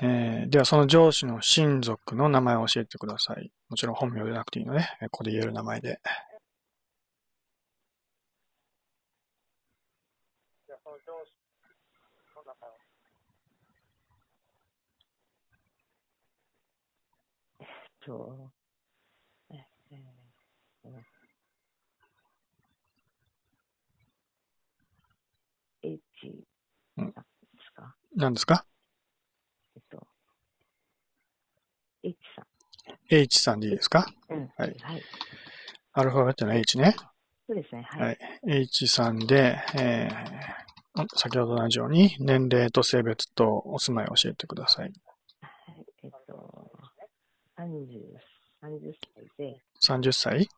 [0.00, 3.50] えーでは、その上司の親族の名前を教えてください。
[3.68, 4.88] もちろん本名でなくていいのね。
[5.02, 6.00] えーここで言える名前で。
[18.04, 18.52] そ
[19.50, 19.54] う。
[19.54, 21.04] ええーうん
[25.82, 26.00] H
[26.96, 27.12] うんで
[27.64, 28.64] すか、何ですか
[29.74, 30.06] えっと、
[32.02, 32.46] H さ
[33.10, 34.06] ?H さんでいいですか。
[34.28, 34.50] うん。
[34.56, 35.02] はいはい。
[35.92, 36.94] アルファベットの H ね。
[37.46, 37.82] そうですね。
[37.82, 38.00] はい。
[38.00, 38.18] はい。
[38.46, 40.42] H さんで、えー
[41.16, 44.92] 先ほどと同じように、年齢と性別とお住まいを教えてください。
[47.62, 48.18] 30、
[48.62, 50.48] 30歳で、30歳？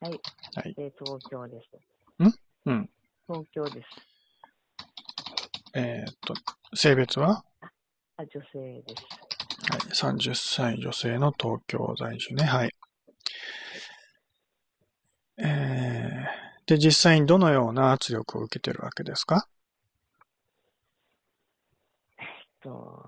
[0.00, 0.20] はい。
[0.54, 0.74] はい。
[0.74, 1.68] で、東京です。
[2.66, 2.90] うん。
[3.26, 3.88] 東京です。
[5.74, 6.34] えーっと、
[6.74, 7.44] 性別は？
[8.16, 9.04] あ、女性です。
[9.70, 10.20] はい。
[10.20, 12.44] 30歳女性の東京在住ね。
[12.44, 12.70] はい。
[15.36, 19.48] えー、で、実際にどのような圧力を受けてるわけですか？
[22.18, 22.26] えっ
[22.62, 23.04] と、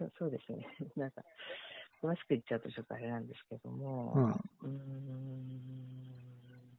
[0.00, 0.66] そうそうですね。
[0.96, 1.22] なんか、
[2.02, 4.30] 詳しく言っちゃうとちょっとあれなんですけども、うん。
[4.30, 6.78] うーん、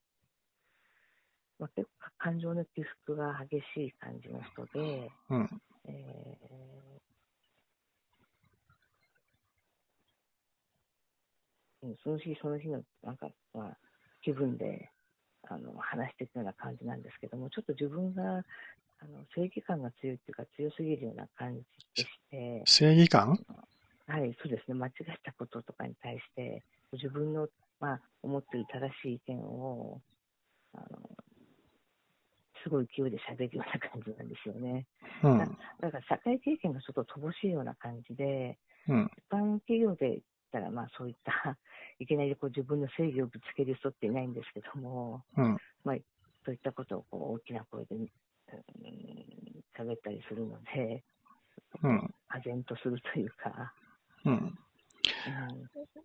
[1.59, 5.61] まあ、結構感情の起伏が激しい感じの人で、うん。
[5.85, 6.51] えー
[11.83, 13.77] うんその日その日のなんか、まあ、
[14.21, 14.91] 気分で
[15.49, 21.63] あの話していくような感じなんですけども、ちょっと自分があの正義感が強いっていうか、強すぎるような感じ
[21.95, 23.39] でして、正義感？
[24.07, 26.63] はい、そうですね、間違ったこととかに対して、
[26.93, 27.47] 自分の、
[27.79, 30.01] まあ、思っている正しい意見を、
[30.73, 31.09] あの
[32.63, 34.85] すごい勢いで喋るような感じなんですよね。
[35.23, 35.37] うん。
[35.39, 39.11] だから社会経験がちょっと乏しいような感じで、うん。
[39.17, 40.21] 一般企業で言
[40.51, 41.31] ったら、まあそういった、
[41.99, 45.57] いきなりこう自分の正義をぶつける人っていないんですけども、うん。
[46.43, 48.07] そういったことをこう大きな声で、うん、
[49.77, 51.03] 喋ったりするので、
[51.83, 52.13] うん。
[52.29, 53.73] 唖然とするというか、
[54.25, 54.33] うん。
[54.33, 54.57] うん、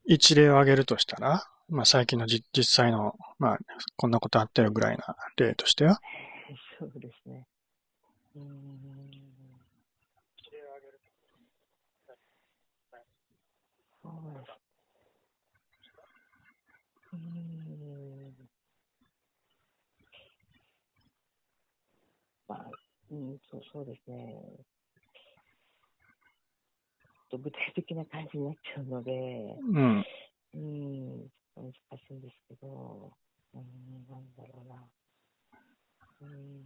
[0.05, 3.59] 一例を挙げるとしたら、まあ最近のじ実際の、まあ
[3.97, 6.01] こんなことあったよぐらいな例としては？
[6.78, 7.47] そうですね。
[8.34, 9.26] うーん
[14.03, 14.66] そうです。
[17.12, 17.97] うーん。
[22.49, 22.70] まあ、
[23.16, 24.36] うん、そうそうですね。
[27.30, 29.12] ちょっと具体的な感じになっちゃうので、
[29.72, 30.04] うん。
[30.54, 33.10] うん、難しいんですけど、
[33.54, 33.62] うん、
[34.08, 34.76] なんだろうな。
[36.20, 36.64] うん。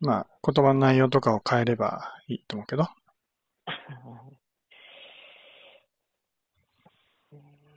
[0.00, 2.86] まあ言葉の内容とかを変えればいいと思うけど。
[7.32, 7.74] えー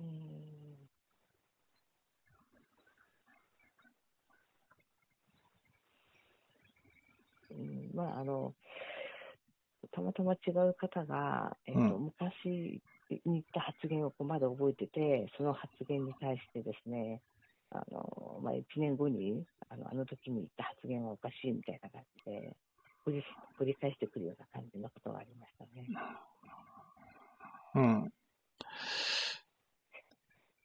[0.00, 0.40] うん
[7.50, 8.54] うんまあ、あの、
[9.92, 12.80] たまたま違う方が、えっとうん昔
[13.10, 17.20] に言った発言をこうまだ覚えてて、その発言に対してですね、
[17.70, 22.56] あのまあ、1年後にあのあの時に言った発言はおかしいみたいな感じで
[23.06, 23.24] 繰り
[23.60, 25.86] 繰り返してくるような感じのことがありましたね。
[27.74, 28.12] うん。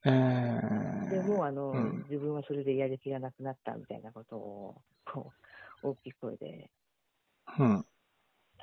[0.07, 4.75] えでもうあの、うん自分はそれでやる気がなくなったみたいなことを
[5.11, 5.31] こ
[5.83, 7.85] う大きい声でー、うん。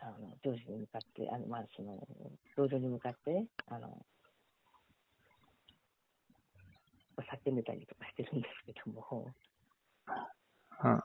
[0.02, 1.96] あの上司に向かって、あのまあ、その
[2.56, 4.04] 同僚に向かってあの
[7.16, 9.28] 叫んでたりとかしてるんですけども、
[10.06, 10.90] うん。
[10.90, 11.02] まあ、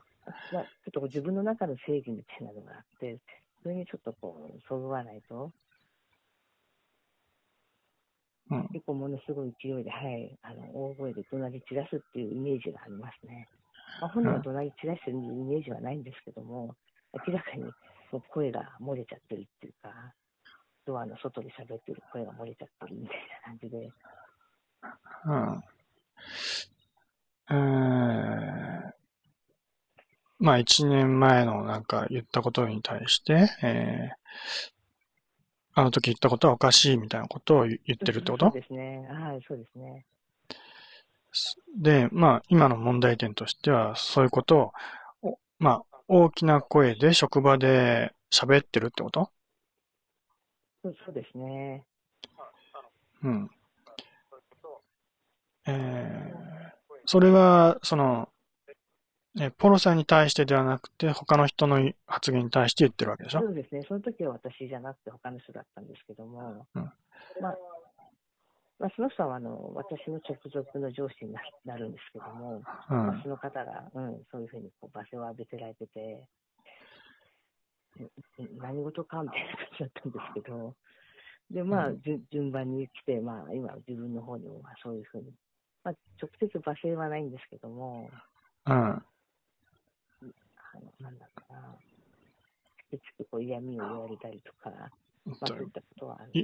[0.50, 3.18] ちょっと自分の中の正義みたいなのがあって、
[3.62, 5.52] それにちょっとこう、そぐわないと、
[8.50, 8.68] うん。
[8.72, 13.48] 結構ものすごい勢いで、はい、あの大声で怒鳴り散らすっていうイメージがありますね。
[14.00, 16.74] まあ、本人は怒鳴り散らしてるイメージはないんですけども、
[17.26, 17.64] 明らかに
[18.32, 19.90] 声が漏れちゃってるっていうか、
[20.86, 23.90] とはあの外で喋ってる声が漏れちゃってるみたいな感じで。
[25.26, 25.62] うん。
[27.50, 28.92] えー、
[30.38, 38.46] まあ一年前のなんか言ったことに対して、えー、あの時言ったことはおかしいみたいなことを言言ってるってこと？
[38.46, 39.06] そうですね。
[39.10, 40.06] はい、そうですね。
[41.76, 44.72] で、まあ今の問題点としては、そういうことを、
[45.22, 49.30] おまあ大きな声で職場で喋ってるってこと？
[50.82, 51.84] そうそうですね。
[53.22, 53.50] うん。
[55.66, 56.72] えー、
[57.04, 58.30] それは、その、
[59.34, 63.40] ね、ポロさんに対してではなくて、他の人の発言に対して言ってるわけでしょ？
[63.40, 63.84] そうですね。
[63.86, 66.82] その時は私じゃなくて他の人だったんですけども、うん
[67.40, 67.56] まあ、
[68.78, 76.26] まあ、その人はあの私の直属の上司にななるんですけども、うんまあ、その方が、うん、そういうふうにこう罵声を浴びせられてて、
[77.98, 80.74] うん何事かみたいな感じだったんですけど、
[81.50, 85.32] で、まあ、うん順順番に来て、まあ、今、自分の方にもまあそういうふうに、
[85.82, 88.08] まあ、直接罵声はないんですけども、
[88.66, 88.74] うん。
[88.74, 89.02] あ
[90.74, 91.74] のなんだろうな、
[92.90, 94.70] チクチクこう嫌味を言われたりとか、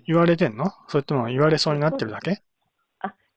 [0.07, 0.73] 言われてんの？
[0.89, 2.43] それとも言われそうになってるだけ？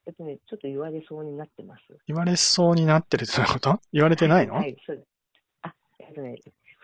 [0.07, 1.81] えっとね、ちょっと言われそうになってます。
[2.07, 3.81] 言われそうになってるってこと？
[3.91, 5.07] 言われてないの、はい、そうです。
[5.63, 6.37] あ、えっとね、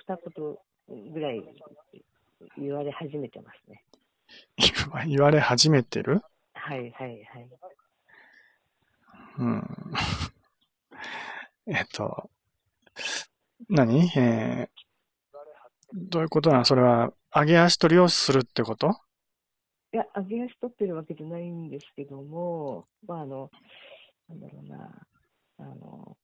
[0.06, 1.42] 二言ぐらい
[2.58, 3.84] 言われ始めてますね。
[5.08, 6.22] 言われ始めてる？
[6.54, 7.48] はい、はい、はい。
[9.38, 9.64] うん。
[11.68, 12.30] えっと、
[13.70, 14.12] 何？
[14.18, 14.70] えー、
[15.94, 16.66] どういうことなの？
[16.66, 18.98] それは、上げ足取りをするってこと？
[19.94, 23.52] いや、上げ足取ってるわけじゃないんですけども、まあ、あの、
[24.28, 25.08] なんだろうな、
[25.60, 26.18] あの、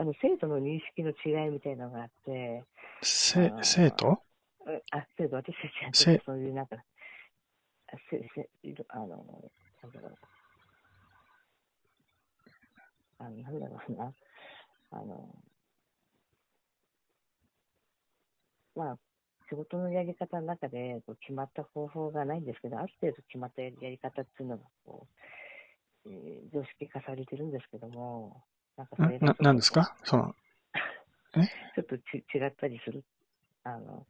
[0.00, 2.64] あの生徒の認識の違いみたいなのがあって、
[3.02, 4.22] せ生徒？
[4.66, 5.54] うんあ、生徒、私
[5.90, 8.48] たちはそういうなんか、あせせ
[8.90, 9.18] あの、なん
[9.92, 10.14] だろう、
[13.18, 14.12] あの、なんだろうな、
[14.90, 15.34] あの、
[18.78, 18.98] まあ、
[19.48, 25.06] 仕事のやり方の中でこう決まった方法がないんですけど、ある程度決まったやり方っていうのがこ
[26.06, 28.42] う、えー常識化されてるんですけども、
[28.76, 29.96] なんかそれんななんですか？
[30.04, 30.34] その、
[31.74, 33.04] ちょっとち違ったりする、
[33.64, 34.06] あの、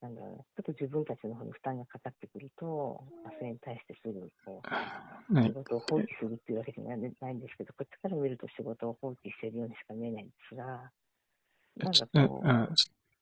[0.00, 4.68] なんだろうな、ちょっと自分たちの方に負担がかかってくると、まあそれに対してすぐこう、
[5.30, 10.90] 仕何事を放棄するっていうわけじゃないんですけど、こっちから見ると仕事を放棄しているようにしか見えないんですが、
[11.76, 12.46] なんちかこう、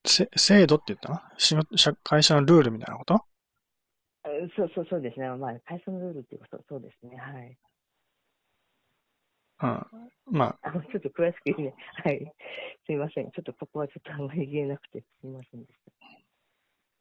[0.04, 1.20] せ制度って言ったの？
[1.36, 3.14] 仕事社会社のルールみたいなこと？
[3.14, 3.22] あ
[4.56, 7.56] そうそうそうですね、まあ、会社のルールっていうこと、そうですね、はい。
[9.60, 10.38] うん。
[10.38, 10.70] まあ。
[10.70, 11.74] のちょっと詳しく言うね、
[12.04, 12.32] はい。
[12.86, 15.76] すいません、ちょっとここはちょっとあんまり言えなくて、すいませんでし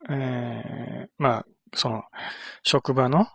[0.07, 2.03] あ、えー、まあ、その、
[2.63, 3.27] 職場の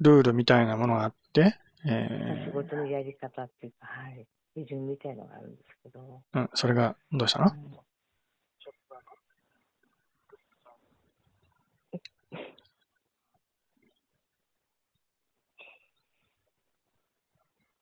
[0.00, 1.58] ルールみたいなものがあって、た。
[1.88, 4.26] え仕事のやり方っていうか、はい。
[4.54, 7.46] 基準みたいのがあるんですけど、ー、うん、それがどうしたの？
[7.46, 7.85] うん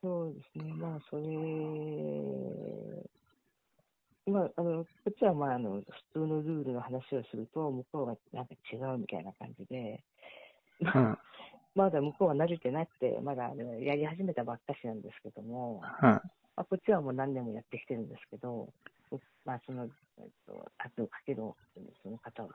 [0.04, 1.22] そうですね、まあ、それ、
[4.26, 10.04] まあ、あの、こっちは、まあ、あの、普通のルールの話をすると、向こうがなんか違うみたいな感じで、
[10.80, 11.18] うん、
[11.74, 16.20] まだ向こうは慣れてなくて、まだあのやり始めたばっかしなんですけども、うん、ま
[16.56, 18.68] あ、こっちはもう何年もやってきてるんですけど、
[19.46, 19.88] まあ、その、
[20.18, 21.40] えっと、圧をかける
[22.02, 22.50] その方は、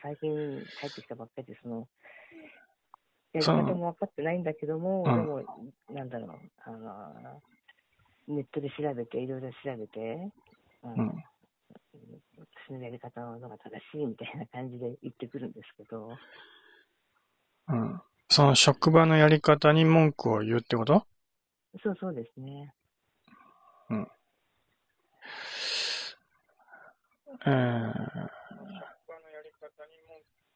[0.00, 0.30] 最近
[0.80, 1.88] 帰ってきたばっかりで、その、
[3.32, 5.14] やり方も分かってないんだけども、うん。
[5.16, 5.42] でも、
[5.90, 6.30] なんだろう、
[6.64, 7.42] あの、
[8.28, 10.30] ネットで調べて、いろいろ調べて、
[10.82, 11.24] あのうん。
[12.68, 16.10] 私のやり方の方が正しいみたいな感じで言ってくるんですけど、
[17.68, 18.00] うん。
[18.28, 21.06] その職場のやり方に文句を言うってこと？
[21.82, 22.74] そうそうですね。
[27.44, 28.30] えー、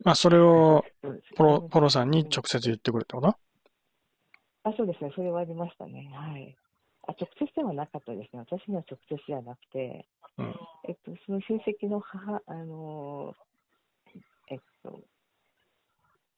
[0.07, 0.85] まあ、それを
[1.35, 3.29] ポロ、ポロさんに直接言ってくるってこと
[4.63, 5.11] あ、そうですね。
[5.17, 6.09] それはありましたね。
[6.15, 6.57] はい。
[7.09, 8.39] あ、直接ではなかったですね。
[8.49, 10.07] 私には直接じゃなくて、
[10.39, 10.55] うん。
[10.89, 14.21] えっと、その親戚の母、あのー
[14.53, 15.01] えっと、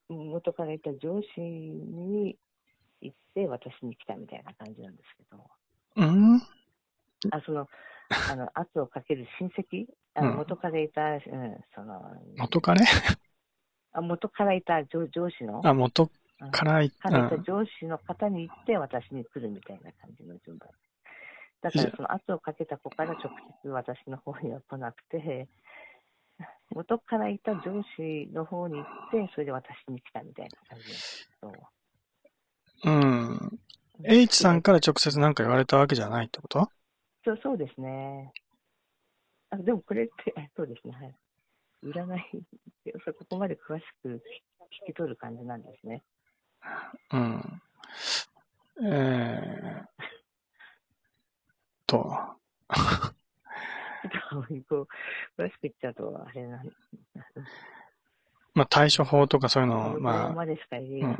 [0.08, 2.38] 元からいた上司に
[3.02, 5.44] 行って私に来たみたいな感じなんですけど、
[5.96, 6.36] うん？
[7.32, 7.68] あ、その、
[8.30, 11.20] あの、圧をかける親戚、あのうん元からいた、うん、
[11.74, 12.00] その、
[12.38, 12.80] 元彼？
[13.98, 17.44] あ元からいた上上司の、あ、元うんからい、たん。
[17.44, 20.68] 上司の方に行って私に来るみたいな感じの順番。
[21.60, 23.22] だからその圧をかけた子から直
[23.62, 25.48] 接私の方には来なくて、
[26.70, 31.52] 元からいた上司の方に行って、それで私に来たみたいな感じですけど。
[32.84, 33.58] うん。
[34.04, 36.70] H さんから直接何か言われたわけじゃないってこと？
[37.24, 38.32] そうそうですね。
[39.50, 41.14] あでもこれって、あ そうですね、はい。
[41.84, 42.42] 占いっ
[42.84, 46.02] て、ここまで詳しく聞き取る感じなんですね。
[47.12, 47.62] うん。
[48.84, 49.84] えー、
[51.86, 51.98] と、
[54.68, 54.86] こ
[55.38, 56.66] う詳しく言っちゃうと、あれなん
[58.54, 60.30] まあ対処法とかそういうのを、こまあ、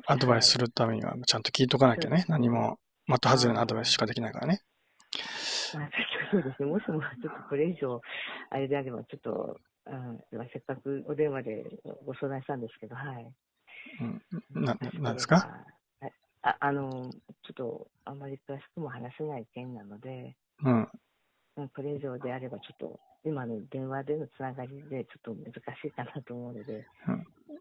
[0.07, 0.67] アドバイスする。
[0.67, 2.25] るためにはちゃんと聞いとかなきゃね。
[2.29, 4.63] 何も、的外れなアドバイスしかできないからね。
[5.75, 5.91] まあ、
[6.31, 6.69] そうですね。
[6.69, 8.01] もしも、ちょっとこれ以上、
[8.51, 9.57] あれであれば、ちょっと、
[9.91, 11.65] うん、せっかくお電話で
[12.05, 13.33] ご相談したんですけど、はい。
[14.01, 14.23] うん。
[14.65, 15.37] な、なんですか？
[16.01, 16.13] はい
[16.43, 20.89] ああの、ちょっと、あんまり詳しくも話せない件なので、うん。
[21.57, 26.87] うんこれ以上であれば、ちょっと、今の電話でのつながりで、ちょっと難しいかなと思うので、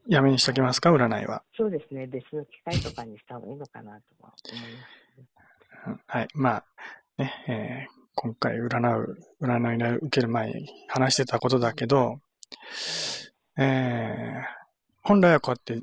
[0.05, 0.93] やめにしときますか？
[0.93, 1.43] 占いは。
[1.57, 5.87] そうですね、別の機会とかにした方がいいのかなとは思います。
[5.87, 6.27] うんはい。
[6.35, 6.65] まあ、
[7.17, 12.19] ね、えー今回占う、占いを受ける前に話してたことだけど、
[13.57, 14.57] えー
[15.03, 15.81] 本来はこうやって、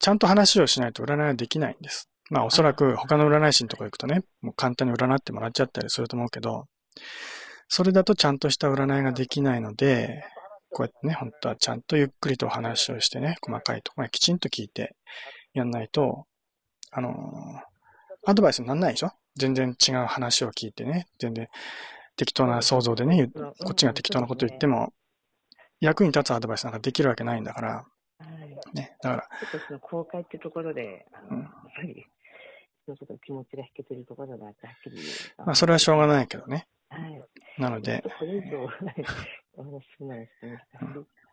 [0.00, 2.08] ちゃんと話をしないと占いはできないんです。
[2.30, 6.66] まあおそらく他の占い師のとこ行くとね、もう簡単に占ってもらっちゃったりすると思うけど、
[7.68, 10.24] それだとちゃんとした占いができないので、
[10.70, 14.96] こうやってね、本当はちゃんとゆっくりとお話をしてね、細かいところまできちんと聞いて
[15.52, 16.26] やんないと、
[16.90, 17.12] あのー
[18.26, 19.12] アドバイスにならないでしょ？
[19.36, 21.48] 全然違う話を聞いてね、全然
[22.16, 24.92] 適当な想像でね、こっちが適当なこと言っても、
[25.80, 27.84] 役に立つアドバイスなんかできるわけないんだから、は
[28.72, 28.76] い。
[28.76, 31.42] ね、だから、ちょっとその公開ってところで、やっ
[31.76, 32.06] ぱり、
[32.86, 34.96] ちょっと気持ちが引けてるところがあって、はっきり。
[35.38, 36.66] まあそれはしょうがないけどね。
[36.88, 37.20] はい。
[37.58, 38.04] なので。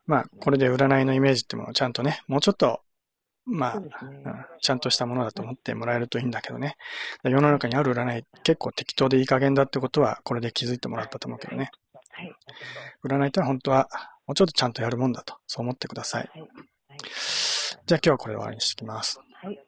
[0.08, 2.82] まあ、これで占いのイメージってものをちゃんとね、もうちょっと、
[3.46, 3.90] まあ、ね。
[4.02, 6.78] うんちゃんとしたものだと思ってもらえるといいんだけどね。
[7.24, 11.72] 世の中にある占い結構適当でいい加減だってことは、これで気づいてもらったと思うけどね。
[12.12, 12.36] はい。
[13.04, 13.90] 占いって本当は、
[14.28, 16.30] もうちょっとちゃんとやるもんだと、そう思ってください。
[16.32, 16.42] はい。
[16.42, 16.50] はい。
[17.86, 19.20] じゃあ今日はこれで終わりにしてきます。
[19.44, 19.60] はい。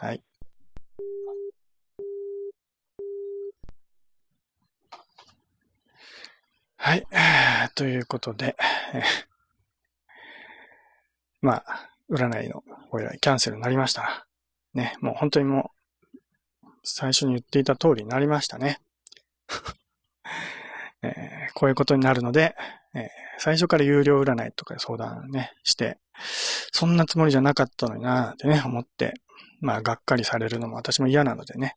[0.00, 0.22] はい。
[6.76, 7.06] はい。
[7.74, 8.56] ということで、
[8.94, 9.02] え ー
[11.40, 14.26] まあ、占いのご依頼キャンセルになりました。
[14.74, 15.72] ね、もう本当にも
[16.62, 18.80] う、最初に言っていた通りになりましたね。
[21.02, 22.54] えーこういうことになるので、
[22.94, 25.98] えー最初から有料占いとかで相談ね、して、
[26.72, 29.14] そんなつもりじゃなかったのになーってね、思って、
[29.60, 31.76] まあ、がっかりされるのも私も嫌なのでね。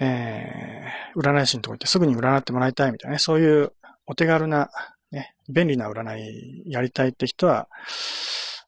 [0.00, 3.72] えー、占い師のとこ行ってすぐに占ってもらいたいみたいなね、そういう
[4.06, 4.70] お手軽な、
[5.12, 7.68] ね、便利な占いやりたいって人は、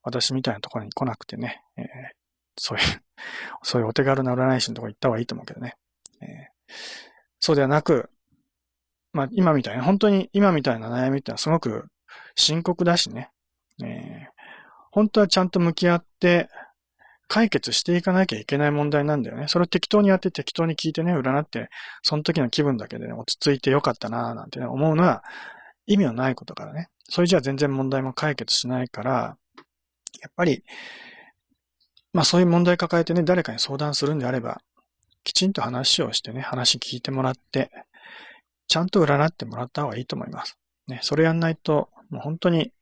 [0.06, 1.84] 私みたいなところに来なくてね、えー
[2.58, 2.84] そういう、
[3.62, 5.76] そういうお手軽な占い師のところ行った方がいいと思うけどね。
[6.20, 6.74] えー
[7.38, 8.10] そうではなく、
[9.12, 11.86] まあ、今みたいな、本当に今みたいな悩みってのはすごく
[12.34, 13.30] 深刻だしね。
[13.84, 14.36] えー
[14.90, 16.48] 本当はちゃんと向き合って、
[17.28, 19.46] 解決していかなきゃいけない問題なんだよね。
[19.48, 21.68] それを適当にやって適当に聞いてね、占って、
[22.02, 25.22] その時の気分だけでね、落ち着いてよかったなぁなんてね、思うのは
[25.86, 26.88] 意味のないことからね。
[27.08, 29.36] それじゃあ全然問題も解決しないから、
[30.20, 30.62] やっぱり、
[32.12, 34.60] まあそういう問題抱えてね、誰かに相談するんであれば、
[35.24, 37.70] きちんと話をしてね、話聞いてもらって、
[38.68, 40.56] ちゃんと占ってもらった方がいいと思います。
[40.86, 42.72] ね、それやんないと、もう本当に、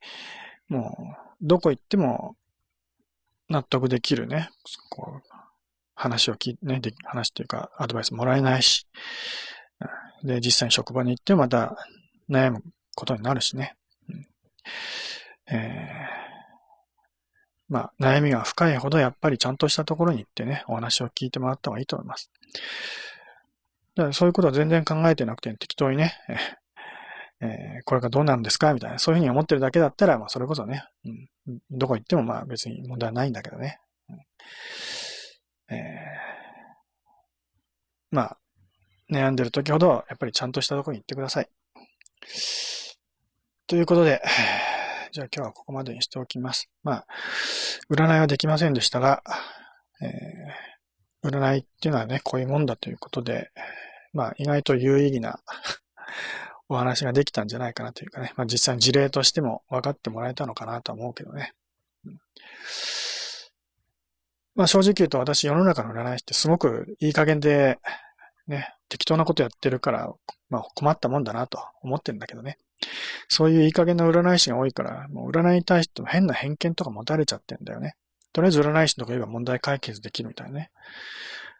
[0.69, 0.95] も
[1.41, 2.35] う、どこ行っても、
[3.49, 4.49] 納得できるね、
[4.89, 5.35] こう、
[5.95, 8.87] 話を聞いてね、話っていうか、アドバイスもらえないし、
[10.23, 11.75] で、実際に職場に行ってまた
[12.29, 12.63] 悩む
[12.95, 13.75] ことになるしね。
[14.09, 14.27] うん
[15.47, 16.24] えー
[17.67, 22.29] まあ、悩みが深いほどやっぱりちゃんとしたところに行ってね、お話を聞いてもらった方がいいと思います。
[23.95, 26.13] だからそういうことは全然考えてなくて適当にね、
[27.41, 31.09] えーえーこれがどうなんですかみたいな、そういうふうに思ってるだけだったら、まあそれこそね、う
[31.51, 33.79] ん、どこ行ってもまあ別に問題はないんだけどね。
[34.09, 34.19] うん
[35.75, 36.35] えー
[38.11, 38.37] まあ、
[39.11, 41.49] 悩んでる時ほど、やっぱりちゃんとしたところに行ってください。
[43.67, 44.21] ということで、
[45.15, 46.69] じゃあ今日はここまでにしておきます。
[46.83, 47.07] まあ、
[47.89, 49.23] 占いはできませんでしたが、
[50.01, 50.09] えー
[51.27, 53.49] 占いっていうのはね、こういうもんだということで、
[54.13, 55.39] まあ意外と有意義な
[56.69, 61.53] お話ができたんじゃないかなというかね、まあ実際に事例としても分かってもらえたのかなとは思うけどね。
[62.05, 62.19] うん
[64.53, 67.79] まあ正直言うと私世の中の占い師ってすごくいい加減で、
[68.45, 70.13] ね、適当なことやってるから、
[70.49, 72.59] まあ困ったもんだなと思ってるんだけどね。
[73.27, 77.95] そういういい加減な占い師が多いから、もう占いに対しても変な偏見とか持たれちゃってんだよね。
[78.33, 80.71] とりあえず占い師とこ言えば問題解決できるみたいなね。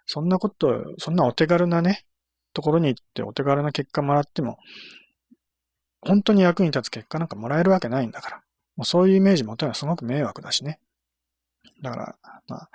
[0.06, 2.06] そんなこと、そんなお手軽なね、
[2.54, 4.58] ところに行ってお手軽な結果もらっても、
[6.02, 8.42] 本当に役に立つ結果なんかもらえるわけないんだから。
[8.76, 10.80] もうそういうイメージ持たるのはすごく迷惑だしね。
[11.82, 12.16] だから、
[12.48, 12.70] まあ、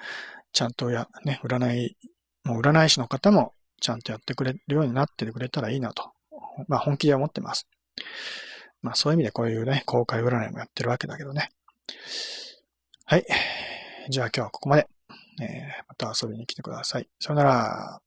[0.52, 1.96] ちゃんとや、ね、占い、
[2.44, 6.10] もう占い師の方もちゃんとやってくれるようになってくれたらいいなと。
[6.68, 7.68] まあ本気で思ってます。
[8.82, 11.50] まあそういう意味でこういうね、公開占いもやってるわけだけどね。
[13.04, 13.26] はい。
[14.08, 14.88] じゃあ今日はここまで。
[15.42, 17.08] えー、また遊びに来てください。
[17.18, 18.00] さよなら。